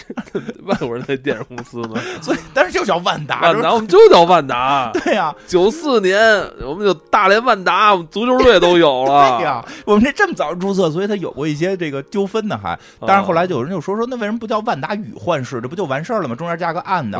[0.66, 6.20] 外国人的电影公司嘛， 所以但是就叫万达，万达我们就叫万达，对呀，九四年
[6.60, 16.34] 我们就大连万达，足球队都有了，对呀，我们这这么早注册，所以他有过一些这个纠纷呢，还，但是后来就有人就说说，那为什么不叫万达宇幻视，这不就完事儿了吗？
[16.34, 17.18] 中间加个暗的，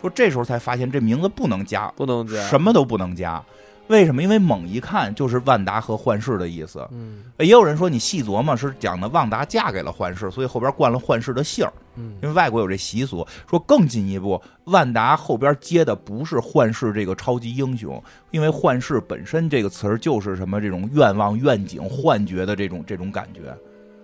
[0.00, 3.42] 说这时候才发现这名字不能加，不能加，什么都不能加。
[3.88, 4.22] 为什么？
[4.22, 6.86] 因为猛一看就是万达和幻视的意思。
[6.90, 11.66] 嗯，也有人说你细琢磨是讲的旺达嫁给了幻视，所以后边冠了幻视的姓
[11.96, 13.26] 嗯，因为外国有这习俗。
[13.48, 23.54] 说更进一步，万达后边接的不是幻视这个超级英雄，因为幻视本身这个词儿就是什么这种愿望、愿景、幻觉的这种这种感觉，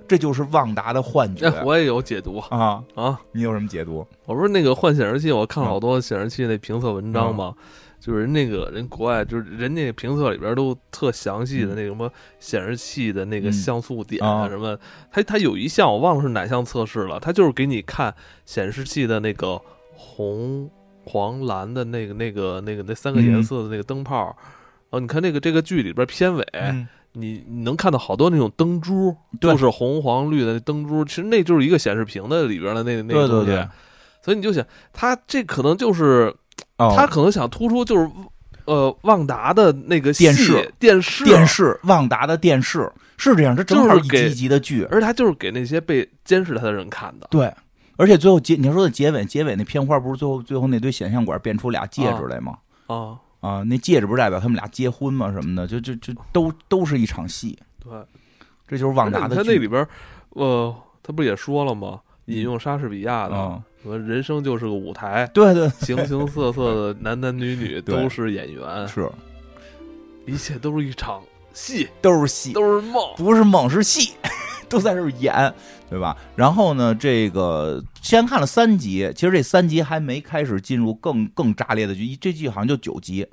[0.07, 1.51] 这就是旺达的幻觉。
[1.64, 3.18] 我也有解读啊啊！
[3.33, 4.07] 你有什么解读？
[4.26, 7.55] 我不是那个换显示器，我看好多显示器那评测文章嘛。
[8.01, 14.76] 就是那个人国外，就是人家评测里边都特详细的那什么显示器的那个像素点啊什么，
[15.12, 18.14] 它它有一项我忘了是哪项测试了，它就是给你看
[18.46, 19.61] 显示器的那个
[19.94, 20.70] 红、
[21.05, 24.34] 黄、蓝的那个那个那个那三个颜色的那个灯泡，
[24.88, 26.44] 哦，你看那个这个剧里边片尾
[27.12, 29.51] 你你能看到好多那种灯珠，对。
[29.51, 33.46] 就是红黄绿的那灯珠，其实那就是一个显示屏的里边的那那个东西。
[33.46, 33.57] 对。
[33.57, 33.68] 对对，
[34.22, 36.32] 所以你就想，它这可能就是
[36.78, 38.11] 哦他可能想突出就是
[38.64, 47.26] 呃旺达的那个电视电视电，视旺达的电视是这样，这正好一集一集的剧，而他就是给那些被监视他的人看的。
[47.30, 47.53] 对。
[47.96, 52.57] 而且最后结，你说的结尾，结尾那片花不是最后最后那堆显像管变出俩戒指来吗？
[52.86, 55.30] 啊，啊，那戒指不是代表他们俩结婚吗？
[55.30, 57.92] 什么的，就就就都都是一场戏，对，
[58.66, 59.42] 这就是旺达的他。
[59.44, 59.86] 那里边，
[60.30, 62.01] 呃，他不也说了吗？
[62.24, 69.11] 引用莎士比亚的，嗯，说人生就是个舞台，对对形形色色的男男女女都是演员，是，
[70.26, 71.22] 一切都是一场
[71.55, 73.03] 戏，都是戏，都是梦。
[73.16, 74.12] 不是梦是戏，
[74.68, 75.53] 都在这儿演，
[75.89, 76.16] 对吧？
[76.37, 83.26] 然后呢，这个先看了三集，其实这三集还没开始进入更更炸裂的剧，这剧好像就九集，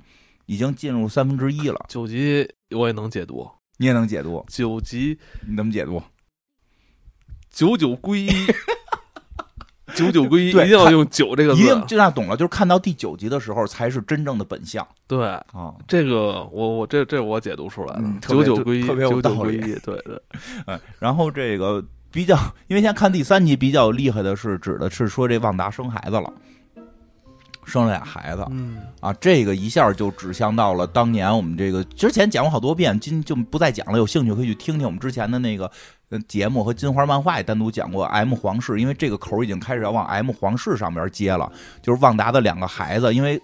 [0.46, 1.86] 已经进入三分之一了。
[1.90, 4.46] 九集我也能解读，你也能解读？
[4.48, 6.02] 九集你怎么解读？
[7.52, 8.30] 九九归一，
[9.96, 11.88] 九九归一，一定要用九这个字一定字。
[11.88, 15.74] 就那懂了，就是看到第九集的时候才是真正的本相对，啊。
[15.88, 20.22] 这个我我这这我解读出来的嗯，特别九九归一，特别有道理，对对，
[20.66, 22.36] 哎， 然后这个比较，
[22.68, 26.32] 因为现在看第三集比较厉害的是，指的是说这旺达生孩子了，
[27.64, 33.98] 生了俩孩子嗯，啊，这个一下就指向到了当年我们这个之前讲过好多遍，今就不再讲了。
[33.98, 35.70] 有兴趣可以去听听我们之前的那个
[36.28, 41.52] 节目和金花漫画也单独讲过 M 皇室，因为这个口儿已经开始要往 M 皇室上边接了，
[41.82, 43.42] 就是旺达的两个孩子，因为。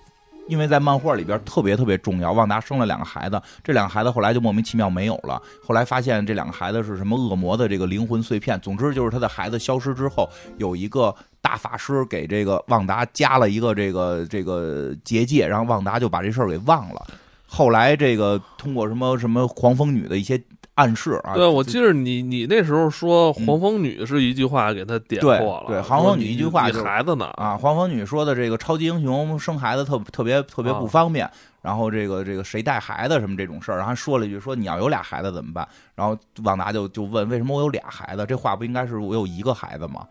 [0.49, 5.41] 因为在漫画里边特别特别重要，旺达生了两个孩子，这两个孩子后来就莫名其妙没有了。
[5.65, 8.59] 后来发现这两个孩子是什么恶魔的这个灵魂碎片。
[8.59, 17.07] 总之就是他的孩子消失之后，有一个大法师给这个旺达加了一个这个这个结界，然后旺达就把这事儿给忘了。
[17.47, 20.37] 后来这个通过什么什么黄蜂女的一些
[20.75, 31.29] 暗示啊，对，我记得你你那时候说黄蜂女是一句话给他点对破了，对黄蜂女一句话你就是孩子呢啊，黄蜂女说的这个超级英雄生孩子特特别特别不方便，
[31.61, 35.67] 然后这个这个谁带孩子什么这种事儿，然后还说了一句说你要有俩孩子怎么办？
[35.93, 38.25] 然后旺达就就问为什么我有俩孩子？
[38.25, 40.07] 这话不应该是我有一个孩子吗？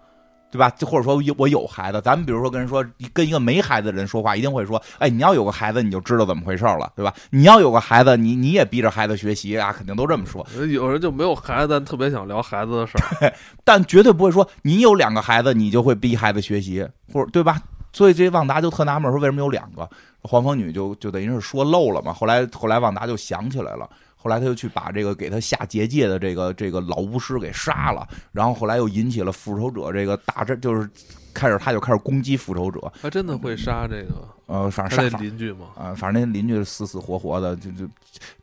[0.53, 0.69] 对吧？
[0.77, 2.85] 就或者说有我有孩子，咱们比如说跟人说
[3.15, 7.13] 跟一个没孩子的人说话，一定会说，哎，你要有个孩子，你就知道怎么回事了，对吧？
[7.31, 10.47] 你要有个孩子，你你也逼着孩子学习啊，肯定都这么说。
[10.71, 13.33] 有人就没有孩子，但特别想聊孩子的事儿。
[13.65, 17.59] 但绝对不会说你有两个孩子，你就会逼孩子学习，或者对吧？
[17.95, 19.89] 所以这旺达就特纳闷说为什么有两个？
[20.23, 22.13] 黄蜂女就就等于是说漏了嘛。
[22.13, 23.89] 后来后来旺达就想起来了，
[24.23, 30.89] 后来他就去把这个给他下结界的这个这个老巫师给杀了，然后后来又引起了复仇者这个大战，就是
[31.35, 35.67] 开始他就开始攻击复仇者，他真的会杀这个呃，反正杀邻居嘛？
[35.77, 37.89] 啊、反正那邻居死死活活的，就就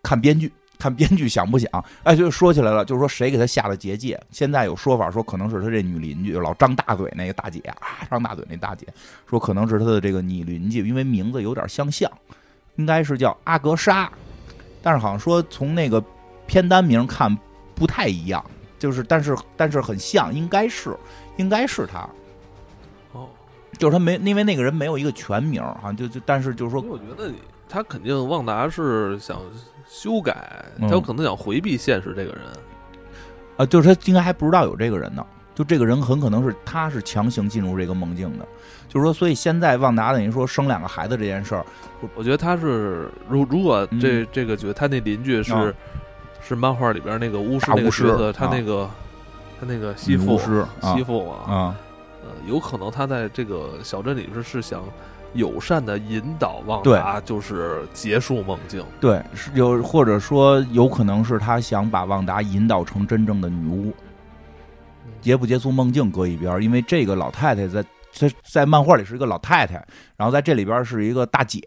[0.03, 0.51] 看编剧。
[0.81, 1.69] 看编剧想不想？
[2.03, 4.17] 哎，就说起来了，就是说谁给他下的结界？
[4.31, 8.87] 现在有说法说可能是他这女邻居，老张大嘴那个大姐啊，张大嘴那大姐
[9.29, 12.09] 说可能是他的这个女邻居，因为名字有点相像，
[12.77, 14.09] 应该是叫阿格莎，
[14.81, 16.03] 但是好像说从那个
[16.47, 17.35] 片单名看
[17.75, 18.43] 不太一样，
[18.77, 20.95] 就是但是但是很像，应该是
[21.37, 22.09] 应该是他，
[23.13, 23.27] 哦，
[23.77, 27.31] 就是他没因为那个人没有一个全名啊，就就但是就是说我觉得
[27.67, 29.39] 他肯定旺达是想
[29.87, 32.41] 修改，嗯他有可能想回避现实这个人。
[33.57, 35.25] 啊，就是他应该还不知道有这个人呢。
[35.59, 38.47] 就这个人很可能是他是强行进入这个梦境的，
[38.87, 41.65] 就是说，所以现在旺达等于说生两个孩子这件事儿，
[42.15, 45.73] 我觉得他是，如如果这、这个角他那邻居是、啊
[46.41, 48.89] 是漫画里边那个巫师那个大巫师角色，他啊那个、
[49.59, 51.75] 他那个西妇女巫师啊媳妇啊，啊，
[52.23, 54.81] 呃，有可能他在这个小镇里是是想
[55.33, 58.83] 友善的引导旺对达，就是结束梦境。
[59.01, 63.93] 对，是有或者说有可能是他想把旺达引导成真正的女巫，
[65.21, 69.75] 结不结束梦境搁一边儿，因为这个老太太在在在漫画里是一个老太太，
[70.17, 71.59] 然后在这里边是一个大姐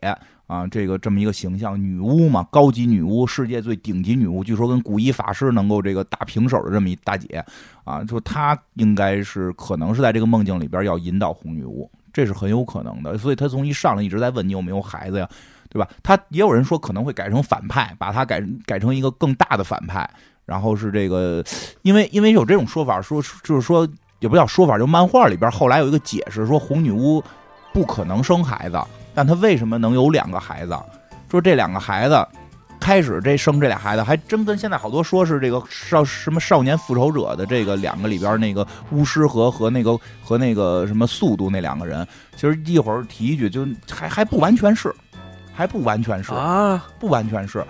[0.46, 7.44] 啊，这个这么一个形象，女巫嘛，高级女巫，世界最顶级女巫，据说跟古一法师能够这个打平手的这么一大姐
[7.84, 15.28] 啊，说她应该是可能是在这个梦境里边要引导红女巫，这是很有可能的，所以她从一上来一直在问你有没有孩子呀。
[15.72, 15.88] 对吧？
[16.03, 20.07] 他也有人说可能会改成反派，把他改改成一个更大的反派，
[20.45, 21.45] 然后是这个，
[21.82, 23.88] 因为因为有这种说法，说就是说
[24.20, 27.22] 也不叫说法，就漫画里边后来有一个解释，说红女巫
[27.72, 28.80] 不可能生孩子，
[29.14, 30.76] 但她为什么能有两个孩子？
[31.30, 32.26] 说这两个孩子
[32.78, 44.95] 开始这生这俩孩子，还真跟现在好多说是这个少什么少年复仇者的这个两个里边那个巫师和和那个和那个什么速度那两个人，其实一会儿提一句，就还还不完全是。
[45.55, 47.62] 还不完全是，啊，不完全是，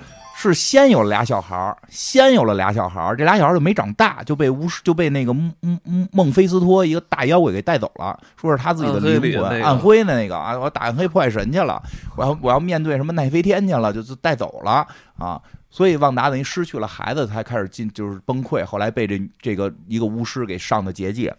[0.43, 5.53] 是先有了俩小孩儿，先有了俩小孩儿，这俩小孩儿就没长大，就被巫师就被那个孟
[5.85, 11.83] 孟孟菲斯托一个大妖怪给带走了，说是他自己的灵魂，暗灰的那个啊，我打暗黑破坏神去了，
[12.17, 14.87] 我要我要面对什么奈飞天去了，就就带走了
[15.19, 15.41] 啊，
[15.71, 21.35] 所以旺达等于失去了孩子，才开始进就是崩溃，后来被这这个一个巫师给上的结界。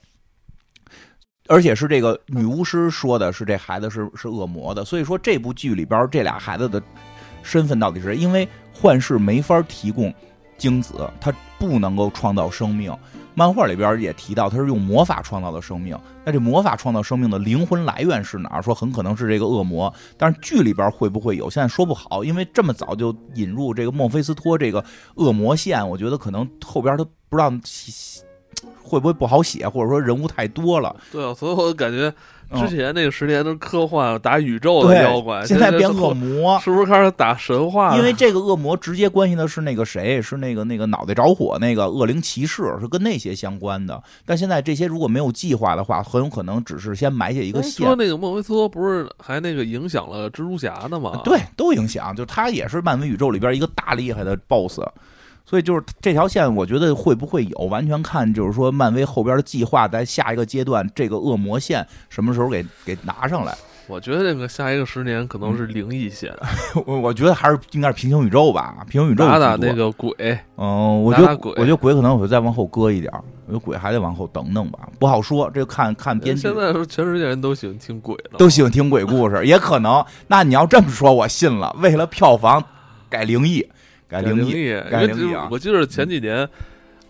[1.50, 6.82] 而且是这个女巫师说的，是这孩子是是恶魔的，所以说这部剧里边这俩孩子的
[7.42, 10.14] 身份到底是因为幻视没法提供
[10.58, 12.96] 精子，它不能够创造生命。
[13.36, 15.98] 漫画里边也提到，它是用魔法创造的生命。
[16.24, 18.62] 那这魔法创造生命的灵魂来源是哪儿？
[18.62, 21.50] 说很可能是这个恶魔，但是剧里边会不会有？
[21.50, 24.84] 现在说不好，因为这么早就引入这个孟菲斯托这个
[25.16, 27.52] 恶魔线，我觉得可能后边他不知道。
[28.84, 30.96] 会不会不好写，或者说人物太多了？
[31.12, 32.14] 对啊，所以我感觉
[32.54, 37.98] 之前那个十年都是科幻打宇宙的妖怪，现在变恶魔，是不是开始打神话？
[37.98, 44.02] 因为这个恶魔直接关系的是那个谁，是那个那个脑袋着火那个恶灵骑士，是跟那些相关的。
[44.26, 47.88] 但现在这些如果没有计划的话，很有可能只是先埋下一个线。
[47.88, 51.22] 说那个莫维托不是还那个影响了蜘蛛侠的吗？
[51.24, 54.82] 对，都影响，就他也是漫威宇宙里边一个大厉害的 BOSS。
[55.46, 63.54] 所以就是这条线，我觉得会不会有，完全看就是说漫威后边的计划，在下一个阶段，这个恶魔线什么时候给给拿上来？
[63.88, 66.34] 我觉得这个下一个十年可能是灵异线，
[66.88, 70.16] 我我觉得还是应该是平行宇宙吧，平行宇宙打打那个鬼，
[70.56, 73.12] 嗯，我觉得我觉得鬼可能会再往后搁一点，
[73.46, 76.42] 我觉得鬼还得往后等等吧，不好说，这看看编剧。
[76.42, 80.04] 现在说全世界人都喜欢听鬼了，都喜欢听鬼故事，也可能。
[80.28, 81.76] 那你要这么说，我信了。
[81.80, 82.64] 为了票房
[83.10, 83.68] 改灵异。
[84.14, 85.48] 改灵异，改灵异啊！
[85.50, 86.48] 我记得前几年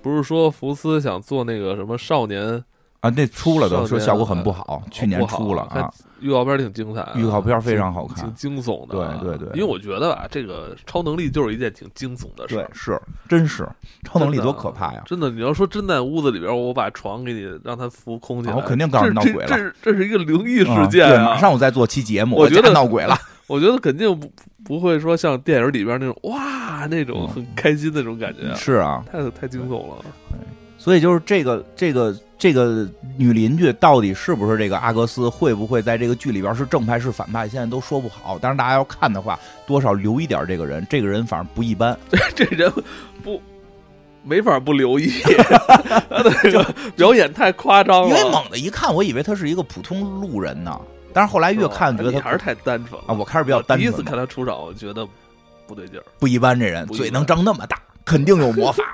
[0.02, 2.64] 不是说福斯想做那个什么少年
[3.02, 5.92] 啊，那出了都说效果很不好，去年出了啊。
[6.22, 9.20] 预告片挺精彩，预告片非常好看，挺惊悚的。
[9.20, 12.56] 对对对，因为我觉得吧，这个超能力就是一件挺惊悚的事。
[12.56, 12.98] 对，是，
[13.28, 13.68] 真是
[14.06, 15.04] 超能力多可怕呀！
[15.06, 19.48] 真的，你要说真在屋子里边，我把床给你让它浮空起来，我肯定告诉你闹鬼了。
[19.48, 21.34] 这是这是一个灵异事件啊！
[21.34, 23.18] 马上我再做期节目，我觉得闹鬼了。
[23.48, 24.32] 我觉得肯定不
[24.64, 30.06] 不会说像电影里边那种哇那种很开心那种感觉，是啊，太太惊悚了。
[30.78, 32.86] 所以就是这个这个这个
[33.18, 38.38] 女邻居到底是不是这个阿格斯，会不会在这个剧里边是正派是反派，现在都说不好。
[38.42, 41.98] 但是大家要看的话，多少留一点这个人，这个人反正不一般。
[42.36, 42.70] 这人
[43.24, 43.42] 不
[44.24, 45.10] 没法不留意，
[46.10, 46.64] 他的这个
[46.98, 48.10] 表演太夸张了。
[48.10, 50.78] 因为猛的一看，我以为他是一个普通路人呢。
[51.14, 53.14] 但是后来越看觉得他还是太单纯啊！
[53.14, 53.80] 我开始比较单纯。
[53.80, 55.08] 第一次看他出场，我觉得
[55.68, 56.60] 不对劲儿，不一般。
[56.60, 58.84] 这人嘴能张那么大，肯定有魔法。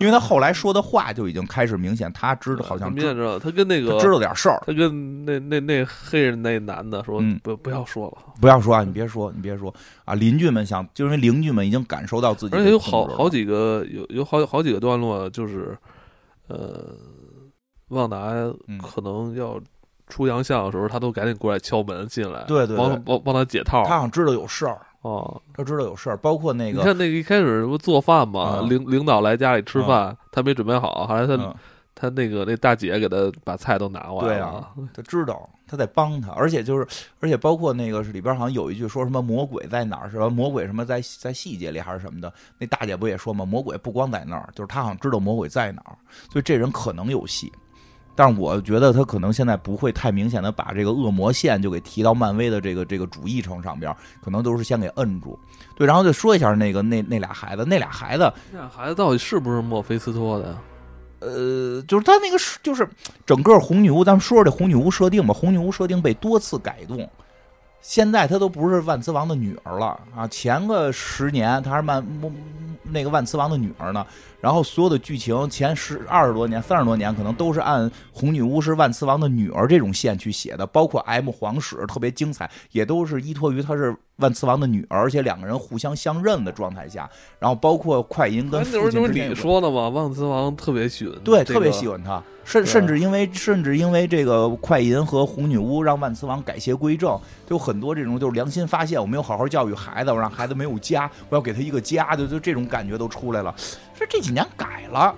[0.00, 4.62] 因为他后来说的话就已经开始明显，他知道好像知道他跟那个知道点事儿。
[4.66, 8.84] 他跟那那那黑人那男的说：“不不要说了，不要说啊！
[8.84, 9.74] 你别说，你别说
[10.04, 15.76] 啊！”邻居们想，就因为邻居们已经感受到自己，而且有好好几个有有好好几个段落，就是
[16.48, 16.94] 呃，
[17.88, 18.30] 旺达
[18.82, 19.58] 可能要。
[20.12, 23.82] 出洋相的时候，他都赶紧过来敲门进来，对对，帮帮帮他解套。
[23.84, 31.56] 他好像知道有事儿哦，他知道有事儿，包括那个，你看那个一开始不做饭嘛，领领导来家里吃饭，他没准备好，后来他
[31.94, 34.70] 他那个那大姐给他把菜都拿过来了。
[34.76, 36.86] 对啊，他知道他在帮他，而且就是
[37.20, 40.28] 而且包括那个是里边好像有一句说什么魔鬼在哪儿是吧？
[40.28, 42.32] 魔鬼什么在在细节里还是什么的？
[42.58, 43.44] 那大姐不也说吗？
[43.44, 45.96] 魔鬼不光在那儿，就是他好像知道魔鬼在哪儿，
[46.30, 47.50] 所以这人可能有戏。
[48.14, 55.38] 但是我觉得他可能现在不会太明显的把这个恶魔线就给提到漫威的这个这个主议程上边，可能都是先给摁住。
[55.74, 60.58] 对，然后就说一下那个那那俩孩子，那俩孩子，那俩孩子到底是不是墨菲斯托的？
[61.20, 62.88] 呃，就是他那个是就是
[63.24, 65.32] 整个红女巫，咱们说说这红女巫设定吧。
[65.32, 67.08] 红女巫设定被多次改动。
[67.80, 70.26] 现在她都不是万磁王的女儿了啊！
[70.28, 72.04] 前个十年她是万
[72.82, 74.06] 那个万磁王的女儿呢。
[74.42, 83.96] 然后所有的剧情前十二十多年、三十多年，可能都是按红女巫是万磁王的女儿这种线去写的，包括 M 皇室特别精彩，也都是依托于她是。
[84.16, 89.28] 万磁王的女儿，而且两个人互相相认的状态下，然后包括快银跟父亲之间。
[89.28, 103.52] 你说的嘛，万磁王特别喜欢，对，特别喜欢他，甚甚至因为甚至因为这个快银和红女巫让万磁王改邪归正，就很多这种就是良心发现，我没有好好教育孩子，我让孩子没有家，我要给他一个家，就就这种感觉都出来了。
[104.08, 105.14] 这几年改了。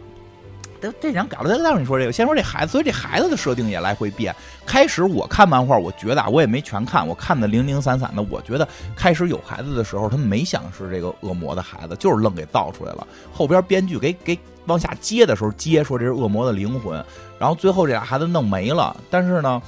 [0.81, 2.13] 这这年改了，再跟你说这个。
[2.13, 4.35] 先说这孩子，所以这孩子的设定也来回变。
[4.67, 8.21] 开始我看漫画，我觉得啊，我也没全看，我看的零零散散的。
[8.29, 13.07] 我觉得开始有孩子的时候，他没想是这个恶魔的孩子，就是愣给造出来了。
[13.33, 17.03] 后边编剧给给往下接的时候接，说这是恶魔的灵魂。
[17.39, 18.95] 然后最后这俩孩子弄没了。
[19.09, 19.63] 但是呢，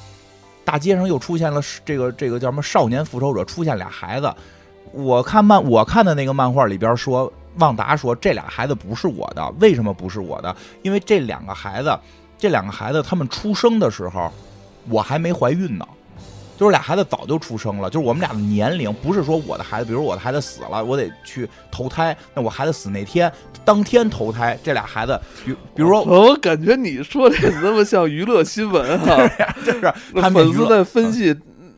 [0.67, 4.31] 大街上又出现了这个这个叫什么少年复仇者，出现俩孩子。
[4.93, 10.55] 我看漫我看的那个漫画里边说，旺达说这俩孩子不是我的，为什么不是我的？
[10.83, 11.99] 因为这两个孩子，
[12.39, 14.33] 这两个孩子他们出生的时候，
[14.89, 15.87] 我还没怀孕呢。
[16.59, 23.31] 就是俩孩子早就出生了，就是我们俩的年龄不是说我的孩子，比如我的孩子死了，我得去投胎，那我孩子死那天
[23.63, 29.29] 当天投胎，这俩孩子，比比如说，我感觉你说这怎么像娱乐新闻啊？
[29.67, 31.37] 就是粉丝在分析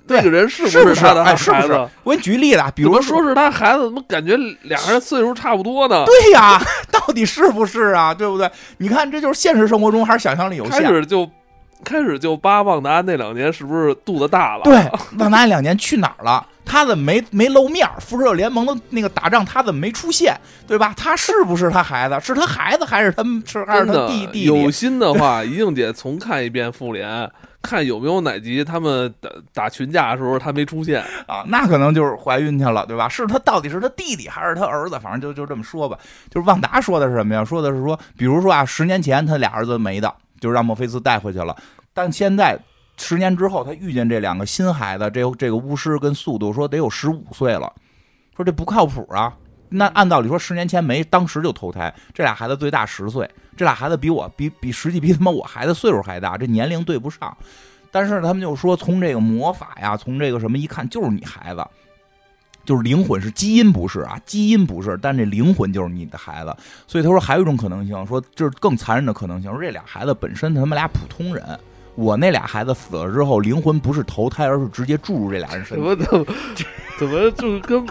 [0.09, 1.37] 那个人是不是他的孩
[1.67, 1.89] 子。
[2.03, 6.05] 我给你举例子，比如说是他孩子，怎么感觉俩人岁数差不多呢？
[6.07, 8.13] 对呀， 到底是不是啊？
[8.13, 8.51] 对不对？
[8.79, 10.83] 你看，这就是现实生活中还是想象力有限？
[10.83, 11.29] 开始就。
[11.85, 14.65] 开始就扒旺达那两年是不是肚子大了？
[14.65, 14.75] 对，
[15.17, 16.45] 旺达那两年去哪儿了？
[16.65, 17.89] 他怎么没没露面？
[18.01, 20.37] 复仇者联盟的那个打仗，他怎么没出现？
[20.67, 20.93] 对吧？
[20.97, 22.19] 他是不是他孩子？
[22.21, 24.43] 是他孩子还是他是还是他弟弟？
[24.43, 27.31] 有心的话，一定得重看一遍复联，
[27.63, 31.45] 看有没有哪集他们打打群架的时候他没出现啊？
[31.49, 33.09] 那可能就是怀孕去了，对吧？
[33.09, 34.99] 是他到底是他弟弟还是他儿子？
[35.01, 35.99] 反正就就这么说吧。
[36.31, 37.45] 就是旺达说的是什么呀？
[37.45, 40.15] 说的是说，比如说啊，十年前他俩儿子没的。
[40.41, 41.57] 就让墨菲斯带回去了，
[41.93, 42.57] 但现在
[42.97, 47.73] 十年之后，他遇见这两个新孩子，这这个巫师跟速度说得有十五岁了，
[48.37, 49.35] 说这不靠谱啊。
[49.71, 57.37] 那按道理说，十年前没，当时就投胎，这俩孩子最大十岁，这俩孩子比我比比实际比他妈我孩子岁数还大，这年龄对不上。
[57.91, 61.65] 但是他们就说，从这个魔法呀，从这个什么一看，就是你孩子。
[62.65, 66.55] 就是灵魂是基因不是啊，基因不是，但这灵魂就是你的孩子。
[66.87, 71.59] 所以他说还有一种可能性，说就是更残忍的可能性，说这俩孩子本身他们俩普通人。
[71.95, 75.83] 我那俩孩子死了之后，灵魂不是投胎，而是直接注入这俩人身体。
[75.83, 76.27] 怎么
[76.99, 77.87] 怎么 就跟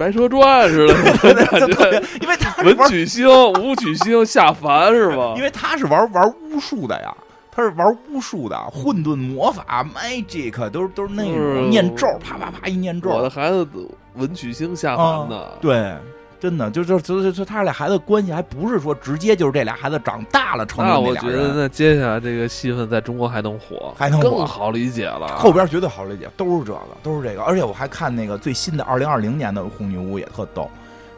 [0.00, 2.02] 白蛇传似的？
[2.22, 5.34] 因为他文曲星、武曲星下凡是吧？
[5.36, 7.14] 因为他是玩玩巫术的呀。
[7.52, 13.10] 他是玩巫术的，混沌魔法，magic 都是都是那种念咒，啪啪啪一念咒。
[13.10, 13.66] 我的孩子
[14.14, 15.92] 文曲星下凡的，对，
[16.40, 20.84] 真的就就就就他俩孩子关系还不是说直接就是这俩孩子长大了成。
[20.84, 25.28] 那我觉得那接下来这个戏份在中国还能火，还能更好理解了。
[25.36, 27.42] 后边绝对好理解，都是这个，都是这个。
[27.42, 30.70] 而且我还看那个最新的二零二零年的红女巫也特逗。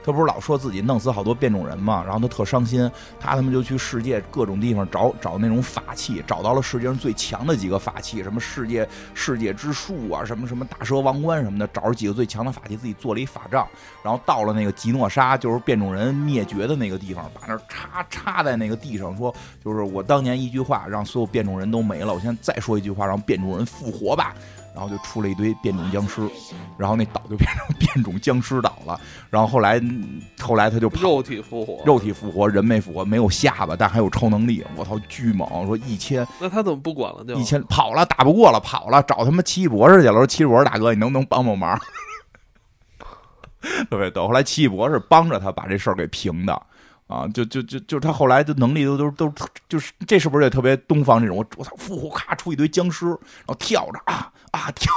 [0.04, 2.90] 他不是老说自己弄死好多变种人嘛，然后他特伤心，
[3.20, 13.66] 他他妈就去世界各种地方找找那种法器，找到了世界上最强的几个法器，什么世界世界之树啊，什么什么大蛇王冠什么的，找着几个最强的法器，自己做了一法杖，
[14.02, 19.32] 然后到了那个吉诺沙，就是变种人灭绝的那个地方，把那插插在那个地上，说
[19.64, 24.34] 就是我当年一句话让所有变种人都没了，我现在再说一句话让变种人复活吧。
[24.74, 26.22] 然后就出了一堆变种僵尸，
[26.78, 28.98] 然后那岛就变成变种僵尸岛了。
[29.30, 29.80] 然后后来，
[30.40, 34.64] 后来他就肉体复活，肉体复活，人没复活，没有下巴，但还有超能力。
[34.76, 35.66] 我操，巨猛！
[35.66, 37.24] 说一千，那他怎么不管了？
[37.24, 40.14] 就一千跑了，打不过了，跑了，找他妈奇异博士去了。
[40.14, 41.78] 说奇异博士大哥，你能不能帮帮忙？
[43.90, 44.26] 特别逗。
[44.26, 46.62] 后来奇异博士帮着他把这事儿给平的。
[47.12, 49.34] 啊，就就就就他后来的能力都都都
[49.68, 51.36] 就是这是不是也特别东方这种？
[51.36, 54.90] 我我操，复活咔出一堆僵尸，然后跳着啊啊跳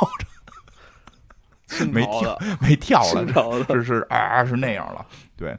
[1.78, 5.06] 着， 没跳没跳了，是是啊是那样了。
[5.36, 5.58] 对，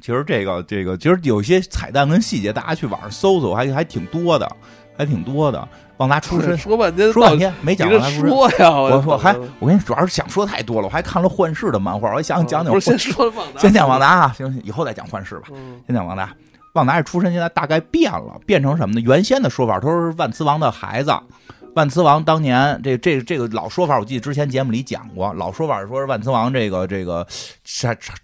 [0.00, 4.50] 其实这个这个其实有些彩蛋跟细节，大家去网上搜搜，还还挺多的，
[4.98, 5.68] 还挺多的。
[6.00, 8.28] 旺达出身，说半天说半天没讲旺达出身。
[8.30, 12.72] 说呀，我说还我跟你主要是想说太多了，我还看了幻视的漫画，我还想讲讲。
[12.72, 15.48] 不是先说旺达，先讲旺达啊，行行，以后再讲幻视吧。
[15.86, 16.34] 先讲旺达，
[16.72, 19.00] 旺达这出身，现在大概变了，变成什么呢？
[19.02, 21.12] 原先的说法都是万磁王的孩子。
[21.74, 25.32] 万磁王当年这这这个老说法，我记得之前节目里讲过。
[25.34, 27.24] 老说法是说万磁王这个这个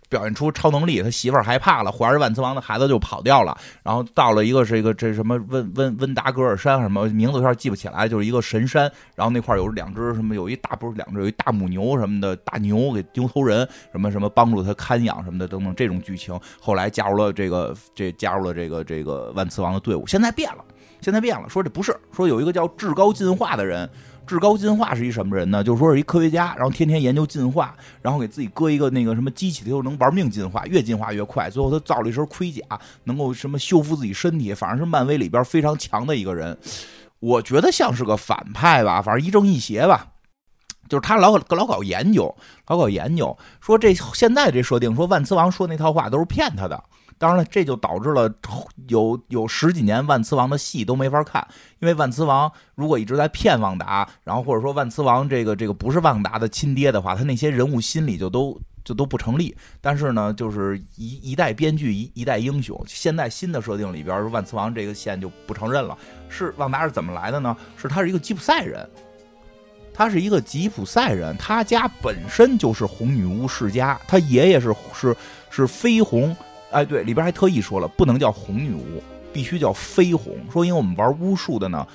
[0.09, 3.57] 表现出超能力，他媳妇儿害怕了，怀着万磁王的孩子就跑掉了。
[3.85, 8.91] 然后到了一个这个这什么温温温达格尔山什么名字有点记不起来，就是一个神山。
[9.15, 16.39] 然后那块有两只什么有一大不是两只有一大母牛什么的大牛给牛头人什么什么帮助他看养什么的等等这种剧情。
[16.61, 20.05] 后来加入了这个这加入了这个这个万磁王的队伍。
[20.07, 20.65] 现在变了。
[21.01, 23.89] 现在变了，说这不是说有一个叫至高进化的人，
[24.27, 25.63] 至高进化是一什么人呢？
[25.63, 31.49] 就是说是一科学家，然后天天研究进化，然后给自己搁一个那个什么机器，他就能玩命进化，越进化越快。
[31.49, 32.63] 最后他造了一身盔甲，
[33.05, 36.57] 能够什么修复自己身体，反正是漫威里边非常强的一个人。
[37.21, 40.09] 我觉得像是个反派吧，反正一正一邪吧。
[40.89, 42.33] 就是他老老搞研究，
[42.69, 46.81] 老搞研究，说这现在这设定，说万磁王说那套话都是骗他的。
[47.19, 48.33] 当然了，这就导致了
[48.89, 51.47] 有有十几年万磁王的戏都没法看，
[51.79, 59.57] 因为万磁王如果一直在骗旺达，然后或者说万磁王这个这个不是旺达的亲爹的话，他那些人物心理就都就都不成立。
[59.81, 65.97] 但是呢，就是一一代编剧一一代英雄，现在新的设定里边，万磁王这个线就不承认了。
[66.29, 67.57] 是旺达是怎么来的呢？
[67.77, 68.89] 是他是一个吉普赛人。
[69.99, 75.17] 他是一个吉普赛人，他家本身就是红女巫世家，他爷爷是是
[75.49, 76.37] 是绯红，
[76.71, 79.03] 哎，对，里边还特意说了，不能叫红女巫，
[79.33, 80.37] 必须叫绯红。
[80.53, 81.87] 说因为我们玩巫术的呢，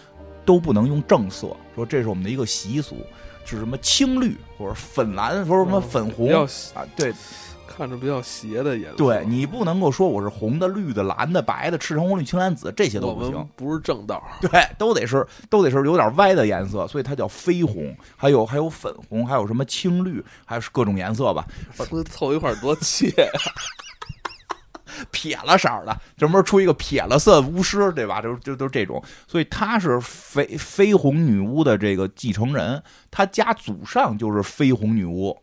[0.45, 2.97] 都不能用正色，说这是我们的一个习俗，
[3.45, 6.30] 是什么青绿或者粉蓝，说什么粉红
[6.74, 7.13] 啊，对。
[7.74, 14.22] 看着比较邪的颜色，对你不能够说我是红的、绿的、蓝的、白的、赤橙黄绿青蓝紫，这些都不行，不是正道。
[14.41, 17.95] 对，都得是都得是有点歪的颜色，所以它叫绯红。
[18.17, 21.47] 还有还有粉红，还有什么青绿，还有各种颜色吧。
[22.11, 23.09] 凑一块多切，
[25.11, 28.21] 撇了色儿的，专门出一个撇了色巫师，对吧？
[28.21, 35.37] 就就都这种，所以他是绯绯红女巫的这个继承人，他家祖上就是绯红女巫。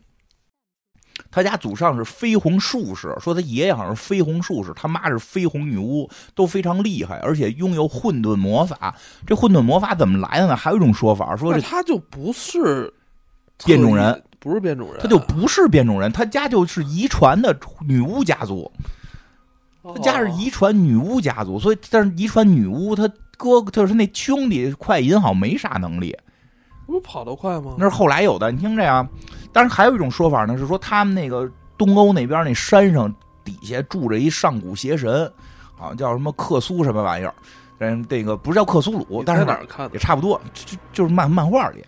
[1.32, 8.94] 他家祖上是绯红术士，说他爷爷好像是绯红术士，他妈是绯红女巫，都非常厉害，而且拥有混沌魔法。
[9.26, 10.54] 这混沌魔法怎么来的呢？
[10.54, 12.92] 还有一种说法说，这他就不是
[13.64, 18.70] 变种人，不是变种人，他就不是变种人，他家就是遗传的女巫家族，
[19.94, 26.16] 他家是遗传女巫家族，所以但是遗传女巫，他哥就是那兄弟快银好像没啥能力。
[26.86, 27.74] 不跑得快吗？
[27.78, 28.50] 那是后来有的。
[28.50, 29.06] 你听这样，
[29.52, 33.14] 但是还有一种说法呢，是说他们那个东欧那边那山上
[33.44, 35.30] 底下住着一上古邪神，
[35.76, 37.34] 好像叫什么克苏什么玩意儿。
[37.80, 41.84] 嗯，这个不是叫克苏鲁，但是哪儿看也差不多，就就是漫漫画里，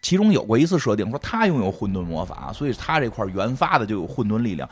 [0.00, 4.68] 其中有过一次设定，说他拥有混沌魔法，所以他这块原发的就有混沌力量。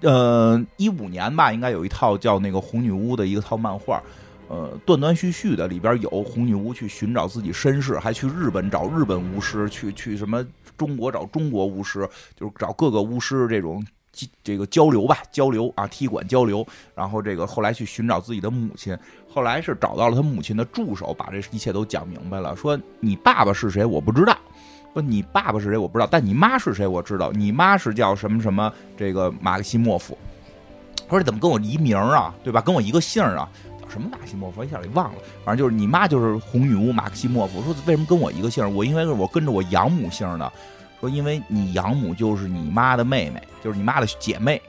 [0.00, 4.02] 呃，一五年吧，应该有一套叫那个红女巫的一个套漫画。
[4.48, 13.84] 呃，断断续续的里边有红女巫去寻找自己身世，还去日本找日本巫师，去去什么中国找中国巫师，就是找各个巫师这种
[14.44, 16.64] 这个交流吧，交流啊，踢馆交流。
[16.94, 18.96] 然后这个后来去寻找自己的母亲，
[19.28, 22.54] 后来是找到了他母亲的助手，把这一切都讲明白了。
[22.54, 24.38] 说你爸爸是谁我不知道，
[24.96, 30.16] 说你爸爸是谁我不知道，但你妈是谁我知道，你妈是叫什么什么这个马克西莫夫。
[31.10, 32.62] 说怎么跟我一名啊，对吧？
[32.62, 33.46] 跟我一个姓啊。
[33.78, 37.62] 叫什么马克西莫夫一下给忘了，反正就是你妈就是红女巫马克西莫夫。
[37.62, 38.74] 说为什么跟我一个姓？
[38.74, 40.50] 我因为我跟着我养母姓的。
[40.98, 44.60] 说因为你养母就是你妈的妹妹，就是你妈的姐妹。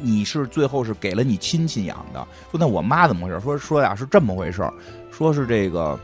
[0.00, 2.18] 你是最后是给了你亲戚养的。
[2.50, 3.38] 说那我妈怎么回事？
[3.38, 4.68] 说说呀是这么回事
[5.12, 5.96] 说是这个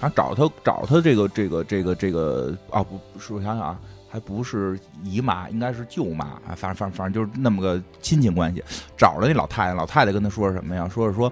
[0.00, 3.80] 啊找他找他这个这个这个这个啊不是我想想啊。
[4.08, 8.62] 还不是姨妈，应该是舅妈啊，反正反正反正就是那么个亲戚关系。
[8.96, 10.88] 找了那老太太，老太太跟他说什么呀？
[10.88, 11.30] 说是说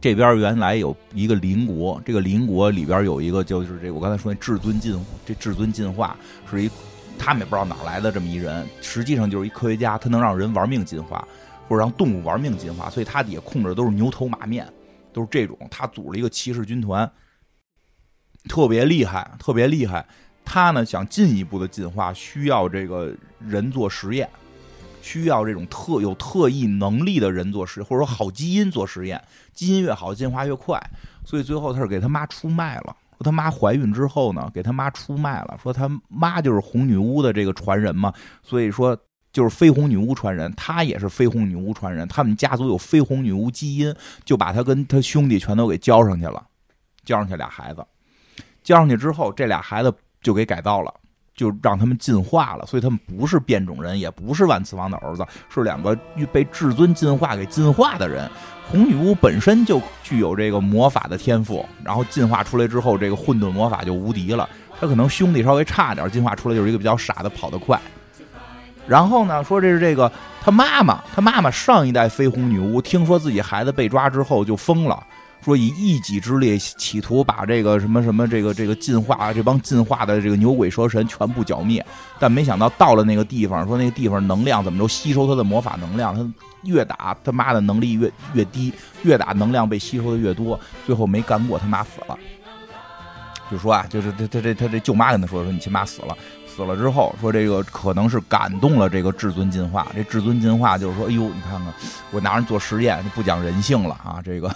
[0.00, 6.16] 这边原来有一个邻国，这个邻国里边有一个就是这我刚才说那至尊进，这至尊进化
[6.50, 6.70] 是一
[7.18, 11.28] 他们也不知道哪来的这么一人，实际上就是一科学家，他能让人玩命进化，
[11.68, 14.66] 或者让动物玩命进化，所以他底下控制的都是牛头马面，
[15.12, 15.56] 都是这种。
[15.70, 17.08] 他组了一个骑士军团，
[18.48, 20.06] 特别厉害，特别厉害。
[20.44, 24.28] 他呢想进一步的进化，需要这个人做实验，
[25.02, 29.22] 需要这种特有特异能力的人做实验，或者说好基因做实验，
[29.52, 30.80] 基因越好，进化越快。
[31.24, 32.96] 所以最后他是给他妈出卖了。
[33.18, 35.58] 说他妈怀孕之后呢，给他妈出卖了。
[35.62, 38.12] 说他妈就是红女巫的这个传人嘛，
[38.42, 38.96] 所以说
[39.30, 42.08] 就是绯红女巫传人，他也是绯红女巫传人。
[42.08, 46.44] 他们家族有绯红女巫基因，就把他跟他兄弟全都给交上去了，
[47.04, 47.86] 交上去俩孩子，
[48.62, 49.92] 交上去之后，这俩孩子。
[50.22, 50.92] 就给改造了，
[51.34, 55.98] 就让他们进化了，所以他们不是变种人，也不是万磁王的儿子，是两个
[56.30, 58.30] 被至尊进化给进化的人。
[58.70, 64.46] 红女巫本身就具有这个魔法的天赋，然后进化出来之后，这个混沌魔法就无敌了。
[64.78, 67.80] 他可能兄弟稍微差点，进化出来就是一个比较傻的，跑得快。
[68.86, 75.02] 然后呢，说这是这个他妈妈，他妈妈上一代绯红女巫，听说自己孩子被抓之后就疯了。
[75.42, 81.84] 说以一己之力企图把这个什么什么这个这个进化这帮进化的这个牛鬼蛇神全部剿灭，
[82.18, 86.26] 但没想到到了那个地方，说那个地方能量怎么着吸收他的魔法能量，他
[86.64, 88.72] 越打他妈的能力越越低，
[89.02, 92.18] 越打能量被吸收的越多，最后没干过他妈死了。
[93.50, 101.72] 就说啊，就是他他这他这舅妈跟他说说你亲妈死了，死了之后说这个可能是感动了这个至尊进化，这至尊进化就是说，哎呦你看看
[102.12, 104.54] 我拿人做实验不讲人性了啊这个。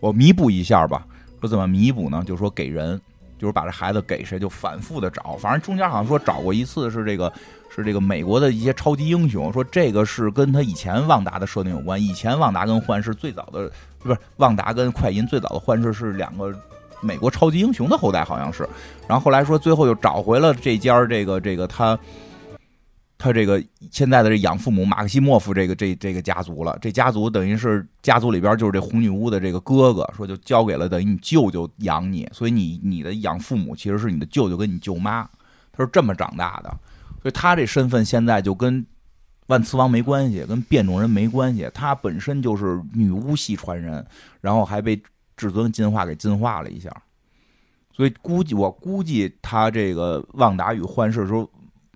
[0.00, 1.06] 我弥补一下吧，
[1.40, 2.24] 说怎么弥补呢？
[2.26, 3.00] 就说给人，
[3.38, 7.32] 就是把这孩子给谁，就反复的找，反正中间好像说找过一次是这个，
[7.74, 12.02] 是这个美国的一些超级英雄，说这个是跟他以前旺达的设定有关。
[12.02, 16.54] 以前旺达跟幻视最早的不是旺达跟快银最早的幻视是两个
[17.00, 18.68] 美国超级英雄的后代，好像是。
[19.06, 21.98] 然后后来说最后又找回了这家这个这个他
[23.22, 35.28] 他这个现在的这养父母马克西莫夫这个这这个家族了，这家族等于是家族里边就是这红女巫的这个哥哥，说就交给了等于你舅舅养你，所以你你的养父母其实是你的舅舅跟你舅妈，
[35.70, 36.70] 他是这么长大的，
[37.20, 38.86] 所以他这身份现在就跟
[39.48, 44.02] 万磁王没关系，跟变种人没关系，他本身就是女巫系传人，
[44.40, 44.98] 然后还被
[45.36, 46.90] 至尊进化给进化了一下，
[47.94, 51.46] 所以估计我估计他这个旺达与幻视的时候。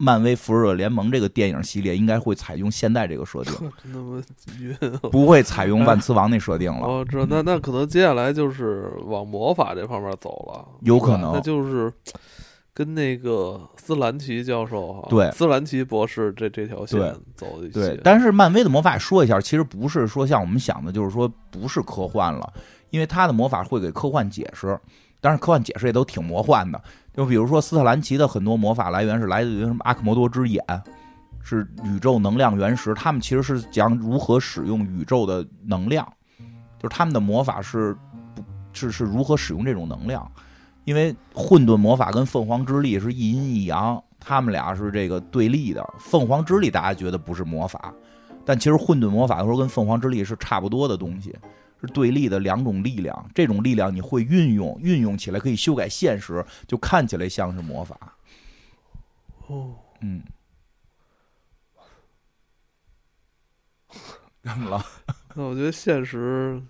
[0.05, 3.55] 漫威复仇者联盟这个电影系列应该会采用现在这个设定，
[3.91, 4.23] 那么
[4.61, 4.77] 晕，
[5.11, 6.87] 不会采用万磁王那设定了。
[6.87, 11.91] 哦，这，那那可能接下来就是往魔法这方面走了，有可能，那就是
[12.75, 17.01] 跟那个斯兰奇教授哈，对，斯兰奇博士这这条线
[17.35, 17.69] 走的。
[17.71, 22.53] 对，但是漫威的魔法说一下，其实不是说像我们想的，就是说不是科幻了，
[22.91, 24.79] 因为他的魔法会给科幻解释，
[25.25, 26.79] 但是科幻解释也都挺魔幻的。
[27.15, 30.63] 就比如说，斯特兰奇的很多魔法来源是来自于什么阿克摩多之眼，
[31.41, 32.93] 是宇宙能量原石。
[32.93, 36.07] 他们其实是讲如何使用宇宙的能量，
[36.79, 37.97] 就是他们的魔法是
[38.35, 38.43] 不，
[38.75, 40.31] 是是如何使用这种能量。
[40.85, 45.83] 因为混沌魔法跟凤凰之力是一阴一阳，他们俩是这个对立的。
[45.99, 47.91] 凤凰之力大家觉得不是魔法，
[48.45, 51.35] 但其实混沌魔法的时候跟凤凰之力是差不多的东西。
[51.87, 58.17] 对立的两种力量，这种力量你会运用，运用起来可以修改现实，就看起来像是魔法。
[59.47, 60.23] 哦，嗯，
[64.43, 64.85] 怎么了？
[65.35, 66.61] 那我觉得现实，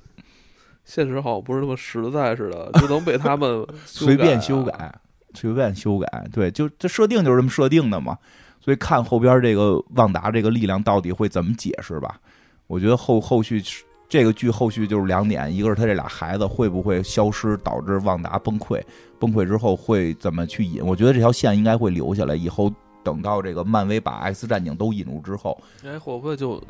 [0.84, 4.94] 现实好像不是那么实在似的，就能被他们 随便修改，
[5.34, 6.26] 随便修改。
[6.32, 8.18] 对，就这设定就是这么设定的嘛。
[8.60, 12.18] 所以看后边这个旺达这个力量到底会怎么解释吧。
[12.66, 13.62] 我觉得后后续。
[14.14, 18.80] 这个剧后续就是两点，一个是他这俩孩子会不会消失，导致旺达崩溃，
[19.18, 20.86] 崩溃之后会怎么去引？
[20.86, 22.72] 我觉得这条线应该会留下来，以后
[23.02, 26.62] 等到这个漫威把 X 战警都引入之后，哎，会不会就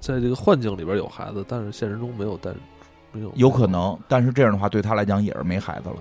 [0.00, 2.50] 在这个幻境里边有孩子，但是现实中没有带，
[3.12, 3.30] 没有？
[3.34, 5.96] 有可能，但是这样的话对他来讲也是没孩子了，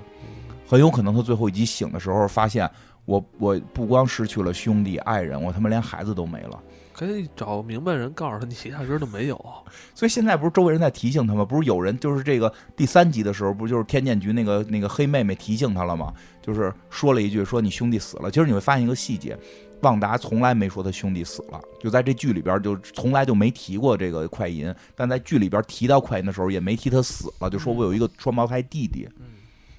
[0.65, 2.71] 很有可能他最后一集醒的时候发现，
[3.03, 6.57] 我我不光失去了兄弟爱人，我他妈连孩子都没了。
[6.95, 9.35] 可以找明白人告诉他，你压根都没有。
[9.93, 11.43] 所以现在不是周围人在提醒他吗？
[11.43, 16.13] 不是有人就是这个第三集的时候，不就是天剑局那个那个黑妹妹提醒他了吗？
[16.41, 18.31] 就是说了一句，说你兄弟死了。
[18.31, 19.37] 其实你会发现一个细节，
[19.81, 24.73] 旺达从来没说他兄弟死了，就在这剧里边就从来就没提过这个快银。
[24.95, 29.05] 但在剧里边提到快银的时候，也没提他死了，就说我有一个双胞胎弟弟。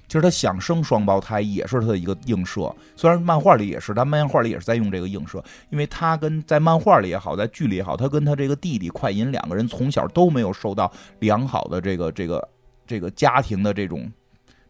[0.07, 10.89] 其实他想生双胞胎也是他的一个映射，虽然漫画里也是，但漫画里也是在用这个映射，因为他跟在漫画里也好，在剧里也好，他跟他这个弟弟快银两个人从小都没有受到
[11.19, 12.49] 良好的这个这个
[12.85, 14.09] 这个家庭的这种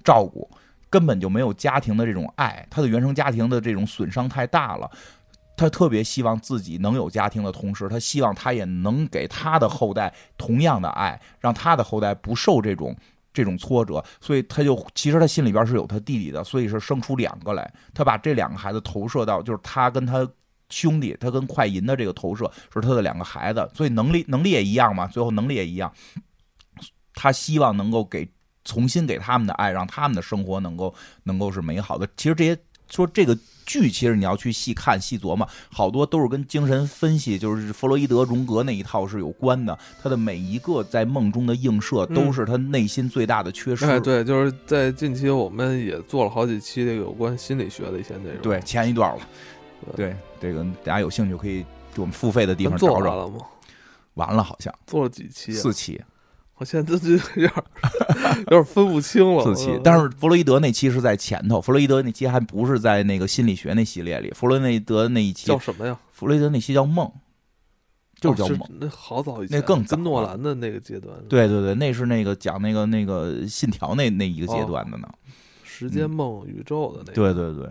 [0.03, 0.49] 照顾，
[0.89, 4.89] 根本就没有家庭的这种爱，他的原生家庭的这种损伤太大了，
[5.55, 12.95] 他特别希望自己能有家庭的同时，他希望他也能给他的后代同样的爱，让他的后代不受这种。
[13.38, 17.72] 这种挫折，所以他就其实他心里边是有他弟弟的，所以是生出两个来。
[17.93, 20.27] 他把这两个孩子投射到，就是他跟他
[20.69, 25.93] 兄弟，他跟快银的这个投射是他的两个孩子，所以能力能力也一样嘛，最后能力也一样。
[27.14, 28.27] 他希望能够给
[28.65, 30.93] 重新给他们的爱，让他们的生活能够
[31.23, 32.07] 能够是美好的。
[32.18, 32.57] 其实这些
[32.89, 33.38] 说这个。
[33.68, 39.77] 剧其实你要去细看细琢磨，好多都是跟精神分析，就是弗洛伊德荣格那一套是有关的。
[40.02, 43.85] 他的每一个在梦中的映射，都是他内心最大的缺失。
[43.85, 48.41] 哎，对，就是在近期我们也做了好几期这个有关心理学的一些内容。
[48.41, 49.22] 对，前一段了。
[49.95, 51.64] 对，这个大家有兴趣可以
[51.98, 52.94] 我们付费的地方找找。
[52.94, 53.38] 完了吗？
[54.15, 55.52] 完了，好像做了几期？
[55.52, 56.02] 四期。
[56.57, 57.51] 我现在就有点
[58.39, 59.43] 有点分不清了。
[59.43, 64.31] 四期，但是弗洛伊德那期是在前头，弗洛伊德那期还不是在那个心理学那系列里。
[64.35, 65.97] 弗洛伊德那一期叫什么呀？
[66.11, 67.11] 弗洛伊德那期叫梦，
[68.19, 68.67] 就是叫梦。
[68.79, 69.95] 那好早以前，那更早。
[69.97, 71.15] 诺兰的那个阶段。
[71.29, 75.07] 对对对，那是那个讲那个那个信条那那一个阶段的呢。
[75.63, 77.13] 时间梦宇宙的那。
[77.13, 77.69] 对对对。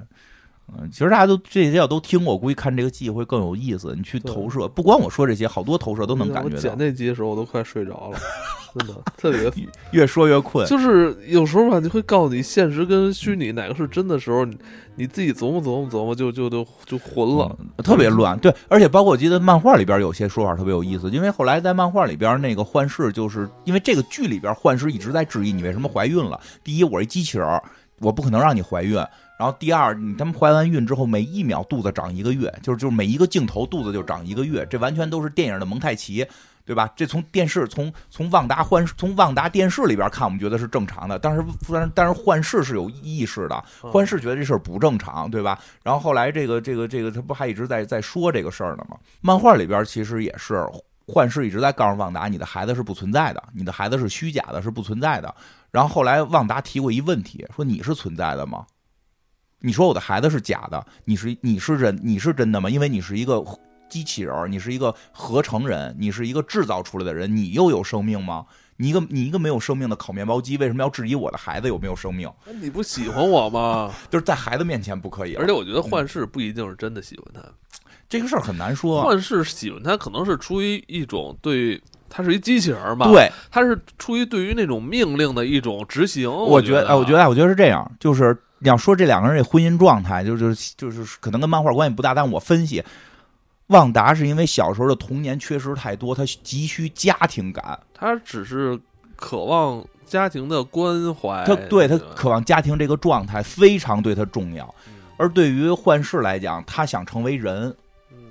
[0.69, 3.95] 嗯，其实大家都这些要都听过，估计看这个剧会更有意思。
[3.97, 6.57] 你去投射，不光我说这些，好多投射都能感觉到。
[6.57, 8.19] 剪那集的时候，我都快睡着了，
[8.77, 9.53] 真的特别
[9.93, 10.67] 越说越困。
[10.67, 14.59] 就是有时候吧，就会告诉你现实跟虚拟哪个是真的时候，你
[14.97, 18.37] 你自己琢磨琢磨琢磨，就就就就混了，特别乱。
[18.41, 26.41] 对，而且包括我记得漫画里边有些说法特别有意思，因为后来在漫画里边那个幻视，就是因为这个剧里边幻视一直在质疑你为什么怀孕了。
[26.65, 27.47] 第一，我是机器人。
[28.01, 28.95] 我不可能让你怀孕，
[29.39, 36.27] 然后第二，你他们怀完孕之后，每一秒肚子长一个月，就是就是每一个镜头肚子就长一个月，这完全都是电影的蒙太奇，
[36.65, 36.91] 对吧？
[36.97, 45.59] 这从电视从从旺达幻从旺达电视里边看，我们觉得是正常的，但是但是但是幻视是有意识的，幻视觉得这事儿不正常，对吧？
[45.83, 48.97] 然后后来这个这个这个他不还一直在在说这个事儿呢吗？
[49.21, 50.67] 漫画里边其实也是
[51.07, 55.33] 幻视一直在告诉旺达，你的孩子是不存在的，你的孩子是虚假的，是不存在的。
[55.71, 58.65] 然后后来旺达提过一问题，说你是存在的吗？
[59.61, 62.69] 你说我的孩子是假的，你是你是真你是真的吗？
[62.69, 63.43] 因为你是一个
[63.89, 68.45] 机器人，你是一个合成人，你是一个制造出来的人，你又有生命吗？
[68.79, 72.31] 你一个你一个没有生命的烤面包机，为什么要质疑我的孩子有没有生命？
[72.61, 73.91] 你不喜欢我吗？
[74.11, 75.35] 就是在孩子面前不可以。
[75.37, 77.41] 而且我觉得幻视不一定是真的喜欢他，
[78.09, 79.03] 这个事儿很难说。
[79.03, 81.83] 幻视喜欢他，可能是出于一种对。
[82.09, 83.11] 他是一机器人嘛？
[83.11, 86.31] 对，他是出于对于那种命令的一种执行。
[86.31, 87.91] 我觉得，哎，我觉得，我觉得是这样。
[87.99, 92.83] 就是你要说这两个人这婚姻状态，就就是就是可能跟漫画关系不大，但我分析，
[93.69, 98.79] 旺达是因为小时候的童年缺失太多，他急需家庭感，他只是
[99.15, 101.45] 渴望家庭的关怀。
[101.45, 104.75] 他对他渴望家庭这个状态非常对他重要，
[105.17, 107.75] 而对于幻视来讲，他想成为人，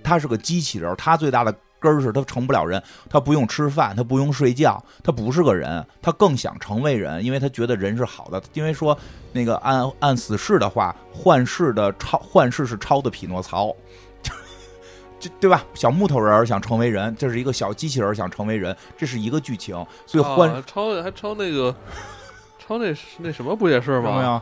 [0.04, 1.56] 他是个机器人，他最大的。
[1.86, 8.42] 根儿是他成不了人，他不用吃饭，他不用睡觉，他不是个人，他更想成为人，因为他觉得人是好的。
[8.54, 8.98] 因为说
[9.32, 13.76] 那个按按死侍的话，幻视的超幻视是超的匹诺曹，
[15.20, 15.64] 这对吧？
[15.76, 19.76] 小木头人想成为人，这是一个小机器人想成为人，这是一个剧情。
[20.08, 21.74] 所以幻超还超那个
[22.58, 24.42] 超那那什么不也是吗？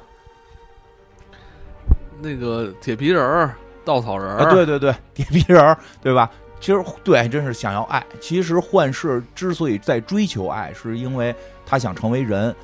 [2.22, 3.52] 那个铁皮人、
[3.84, 6.32] 稻草人，对对对，铁皮人，对吧？
[6.64, 8.02] 其实对，真是想要爱。
[8.22, 11.35] 其实幻视之所以在追求爱，是因为
[11.65, 12.56] 他想成为人。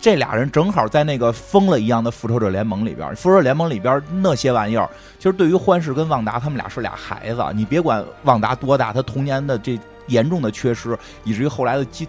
[0.00, 3.14] 这俩人正好在那个疯了一样的复仇者联盟里边。
[3.14, 7.44] 复仇者联盟里边那些玩意儿，其实对于幻视跟旺达，他们俩是俩孩子。
[7.54, 9.78] 你别管旺达多大，他童年的这
[10.08, 12.08] 严重的缺失，以至于后来的基。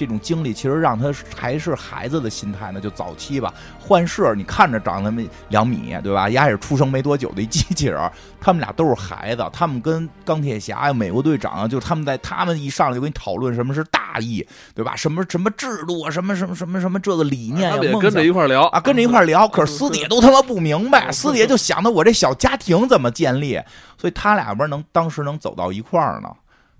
[0.00, 3.52] 这种经历其实让他还是孩子的心态呢，就早期吧。
[3.78, 6.26] 幻视，你看着长那么两米，对吧？
[6.26, 8.10] 也是出生没多久的一机器人。
[8.40, 14.42] 他们俩都是孩子，他们跟钢铁侠呀、美国队长啊，就他们在他们一上来就跟你讨论什么是大义，
[14.74, 14.96] 对吧？
[14.96, 19.46] 什么什么制度啊，什么什么什么什么这个理念呀，跟着一块聊啊，跟着一块聊。
[19.46, 23.60] 可是私底下都他妈不明白，私底下就想着我这小家庭怎么建立。
[23.98, 26.30] 所以他俩不是能当时能走到一块儿呢？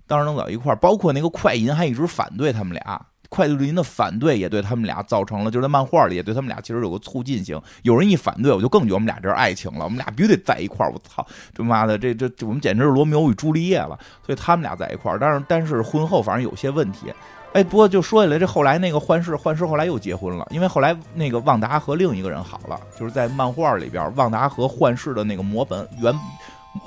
[0.07, 3.01] 当时能走一块儿，包括那个快银还一直反对他们俩。
[3.31, 7.57] 快乐林的反对也对他们俩造成了，就是在漫画里也对他们俩其实有个促进性。
[7.83, 10.91] 有人一反对，我就更觉得我们俩这是爱情了，我们俩必须得在一块儿。
[10.91, 11.25] 我操，
[11.55, 13.97] 这妈的，这这我们简直是罗密欧与朱丽叶了。
[14.25, 17.05] 所以他们俩在一块儿，但是但是婚后反正有些问题。
[17.53, 26.13] 哎，不过就说起来，这后来那个幻视，幻视后来又结婚了，因为后来那个旺达和另一个人好了，就是在漫画里边，旺达和幻视的那个模本原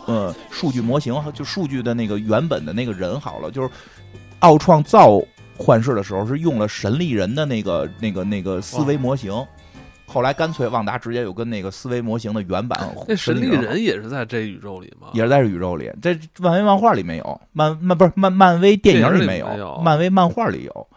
[0.06, 3.70] 呃数据模型，就数据的那个原本的那个人好了，就是
[4.40, 5.18] 奥创造。
[5.56, 9.32] 幻视的时候是用了神力人的那个、那个、那个思维模型，
[10.06, 12.92] 后来干脆旺达直接有跟那个思维模型的原版。
[13.08, 15.08] 那神力人也是在这宇宙里吗？
[15.12, 20.88] 也是在这宇宙里，在漫威漫画里没有，漫漫不是漫漫威电影里没有，漫威漫画里有。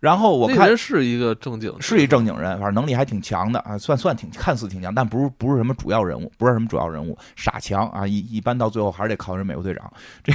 [0.00, 9.90] 然后我看是一个正经，是一正经人，反正能力还挺强的啊，算算挺看似挺强，但不是不是什么主要人物，不是什么主要人物，傻强啊，一一般到最后还是得靠人美国队长
[10.22, 10.30] 这。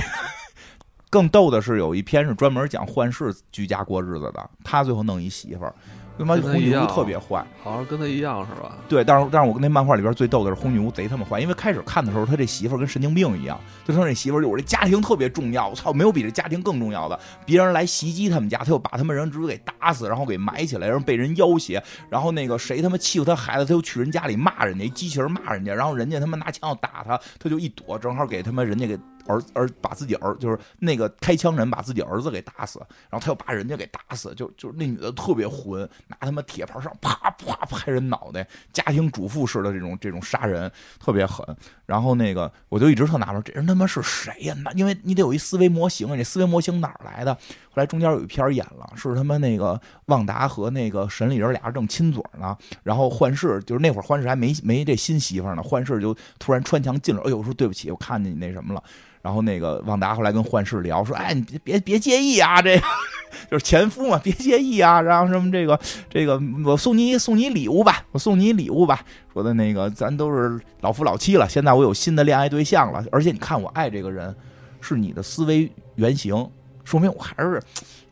[1.10, 4.50] 更逗的是，有一篇是专门讲幻视居家过日子的。
[4.64, 5.74] 他最后弄一媳妇儿，
[6.20, 8.78] 他妈红女巫特别坏，好像跟他一样是吧？
[8.88, 17.20] 对，但是但是我跟那漫画里边最逗的是红女巫贼他妈坏，因为开始看的时候，他这媳妇儿跟神经病一样，就说这媳妇儿就我这家庭特别重要，我操，没有比这家庭更重要的。
[17.44, 21.82] 别人来袭击他们家，他又把他们人直接给打死，然后给埋起来，然后被人要挟。
[22.10, 29.00] 然后那个谁他妈欺负他孩子，他又去人家里骂人家，机器人骂人家，然后人家他妈拿枪要打他，他就一躲，正好给他妈人家给。
[29.30, 32.80] 儿儿把自己儿就是那个开枪人把自己儿子给打死，
[33.10, 41.46] 然后他又把人家给打死，就就是那女的特别混，拿他妈铁盘上啪啪拍人脑袋，家庭主妇式的这种这种杀人特别狠。
[41.86, 44.56] 然后那个我就一直特纳闷，这人他妈是谁呀？
[44.64, 47.34] 那因为你得有一思维模型啊，这思维模型哪儿来的？
[47.34, 58.84] 后来中间有一篇演了，是他妈那个旺达和那个神里人俩人正亲嘴呢，然后幻视就是那会儿幻视还没没这新媳妇呢，幻视就突然穿墙进来，哎呦说对不起，我看见你那什么了。
[59.22, 62.84] 然后那个旺达后来跟幻视聊说：“哎，你别别别介意啊，这个
[63.52, 65.02] 就是前夫嘛，别介意啊。
[65.02, 65.80] 然后什么这个
[66.10, 69.04] 这个，我送你送你礼物吧，我送你礼物吧。
[69.34, 74.34] 说的那个咱都是老夫老妻了，现在我有新的恋爱对象了，而且你看我爱这个人
[74.80, 76.50] 是你的思维原型，
[76.84, 77.62] 说明我还是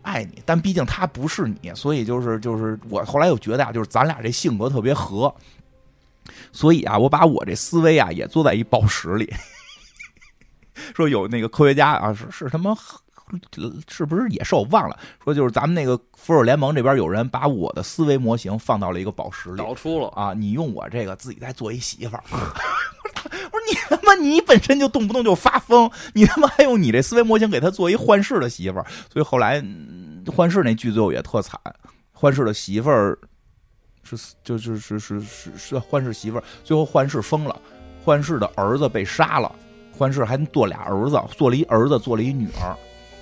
[0.01, 0.41] 爱你。
[0.45, 5.33] 但毕竟他不是你，所以就是就是我后来又觉得啊，就是咱俩这性格特别合。”
[6.51, 9.33] 所以啊，我把我这思维啊也做在一报史里，
[10.95, 12.75] 说有那个科学家啊，是是他妈，
[13.89, 14.97] 是不是野兽忘了？
[15.23, 22.23] 说就是咱们那个复仇联盟这边有人把我的思维模型放到了一个宝石里，导出了啊，你用我这个自己再做一媳妇儿。
[22.31, 28.85] 我说你他妈你本身就动不动就发疯，你他妈还用你这思维模型给他做一幻视的媳妇儿？
[29.11, 29.63] 所以后来
[30.33, 31.59] 幻视那剧最后也特惨，
[32.11, 33.17] 幻视的媳妇儿。
[34.09, 37.61] 是，就是是是是是幻视媳妇儿，最后幻视疯了，
[38.01, 39.53] 幻视的儿子被杀了，
[39.97, 42.75] 幻视还做俩儿子，做了一儿子，做了一女儿，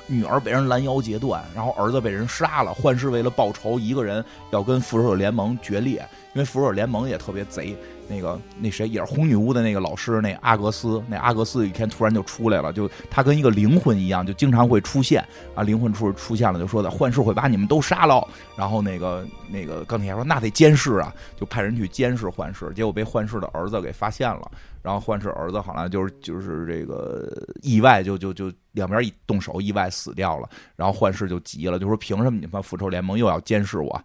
[0.07, 7.75] 女儿被人拦腰截断，然后儿子被人杀了，幻视为了报仇，一个人要跟复仇者联盟决裂，因为复仇者联盟也特别贼。
[8.07, 15.25] 那个那谁也是红女巫的那个老师，那阿格斯，那阿格斯一天突然就出来了，就他跟一个灵魂一样，就经常会出现
[15.55, 18.27] 啊，灵魂出出现了，就说的幻视会把你们都杀了。
[18.55, 24.51] 然后那个那个钢铁侠说那得监视啊，就派人去监视幻视，结果被幻视的儿子给发现了。
[24.81, 27.27] 然后幻视儿子好像就是就是这个
[27.63, 30.47] 意外，就就就两边一动手，意外死掉了。
[30.75, 33.99] 然后幻视就急了，就说凭什么你们复仇联盟又要监视我？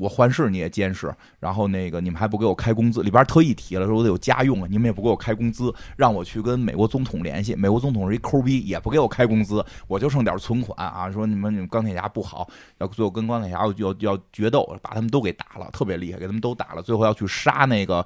[0.00, 3.02] 我幻视你也监视，然后那个你们还不给我开工资？
[3.02, 7.54] 里边特意提了，说我得有家用啊，你们也不给我开工资，让我去跟美国总统联系。
[7.54, 11.10] 美国总统是一抠逼，也不给我开工资，我就剩点存款啊。
[11.10, 12.48] 说你们你们钢铁侠不好，
[12.78, 16.82] 要最后跟钢铁侠要要决斗，把他们都给打了，特别厉害，给他们都打了。
[16.82, 18.04] 最后要去杀那个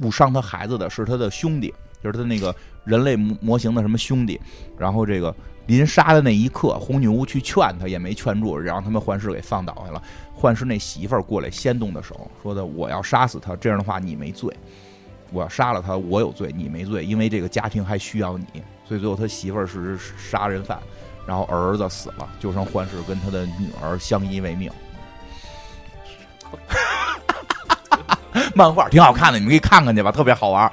[0.00, 1.72] 误伤他孩子的是他的兄弟，
[2.02, 2.54] 就是他那个
[2.84, 4.40] 人类模型的什么兄弟。
[4.76, 5.34] 然后这个
[5.68, 10.02] 临杀的那一刻，红女巫去劝他，也没劝住，让他们幻视给放倒下了。
[10.34, 14.50] 幻视那媳妇儿过来先动的手，说的我要杀死他，这样的话你没罪；
[15.30, 18.46] 我要杀了他，我有罪，你没罪，因为这个家庭还需要你。
[18.86, 20.78] 所以最后他媳妇儿是杀人犯，
[21.26, 24.72] 然后儿子死了，就剩幻视跟他的女儿相依为命。
[28.54, 30.72] 漫画挺好看的，你们可以看看去吧，特别好玩，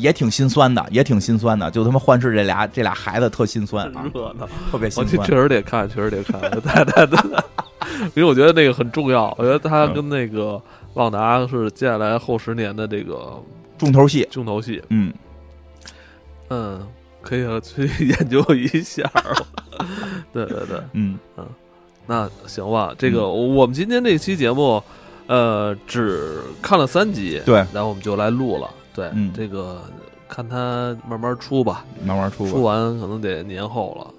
[0.00, 1.70] 也挺心酸的，也挺心酸的。
[1.70, 5.26] 就他妈幻视这俩这俩孩子特心酸啊，热闹，特别心酸。
[5.26, 7.44] 确实得看，确实得看，对对对。
[8.14, 10.60] 因为我觉得那个很重要，我觉得他跟那个
[10.94, 13.40] 旺达是接下来后十年的这个
[13.78, 14.82] 重头戏，重头戏。
[14.88, 15.12] 嗯
[16.48, 16.86] 嗯，
[17.22, 19.08] 可以去研究一下。
[20.32, 21.46] 对对对，嗯嗯，
[22.06, 22.92] 那行吧。
[22.98, 24.82] 这个我们今天这期节目，
[25.26, 28.68] 呃，只看了三集，对，然后我们就来录了。
[28.94, 29.82] 对，嗯，这个
[30.28, 34.14] 看他慢慢出吧，慢慢出，出完可能得年后了。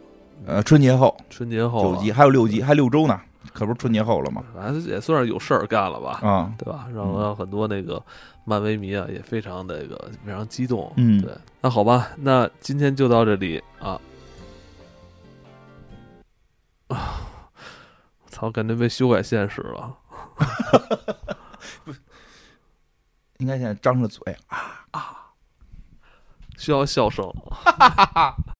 [0.45, 3.19] 呃，春节后，春节后九集，还有六集，还六周呢。
[3.53, 4.43] 可不是春节后了吗？
[4.53, 6.87] 反正也算是有事儿干了吧，啊，对吧？
[6.93, 8.03] 让让很多那个
[8.43, 11.31] 漫威迷啊也非常那个非常激动，嗯，对。
[11.61, 13.99] 那好吧，那今天就到这里啊。
[16.87, 17.21] 啊！
[18.29, 19.95] 操，感觉被修改现实了。
[23.37, 25.33] 不，应该现在张着嘴啊啊，
[26.57, 27.29] 需要笑声。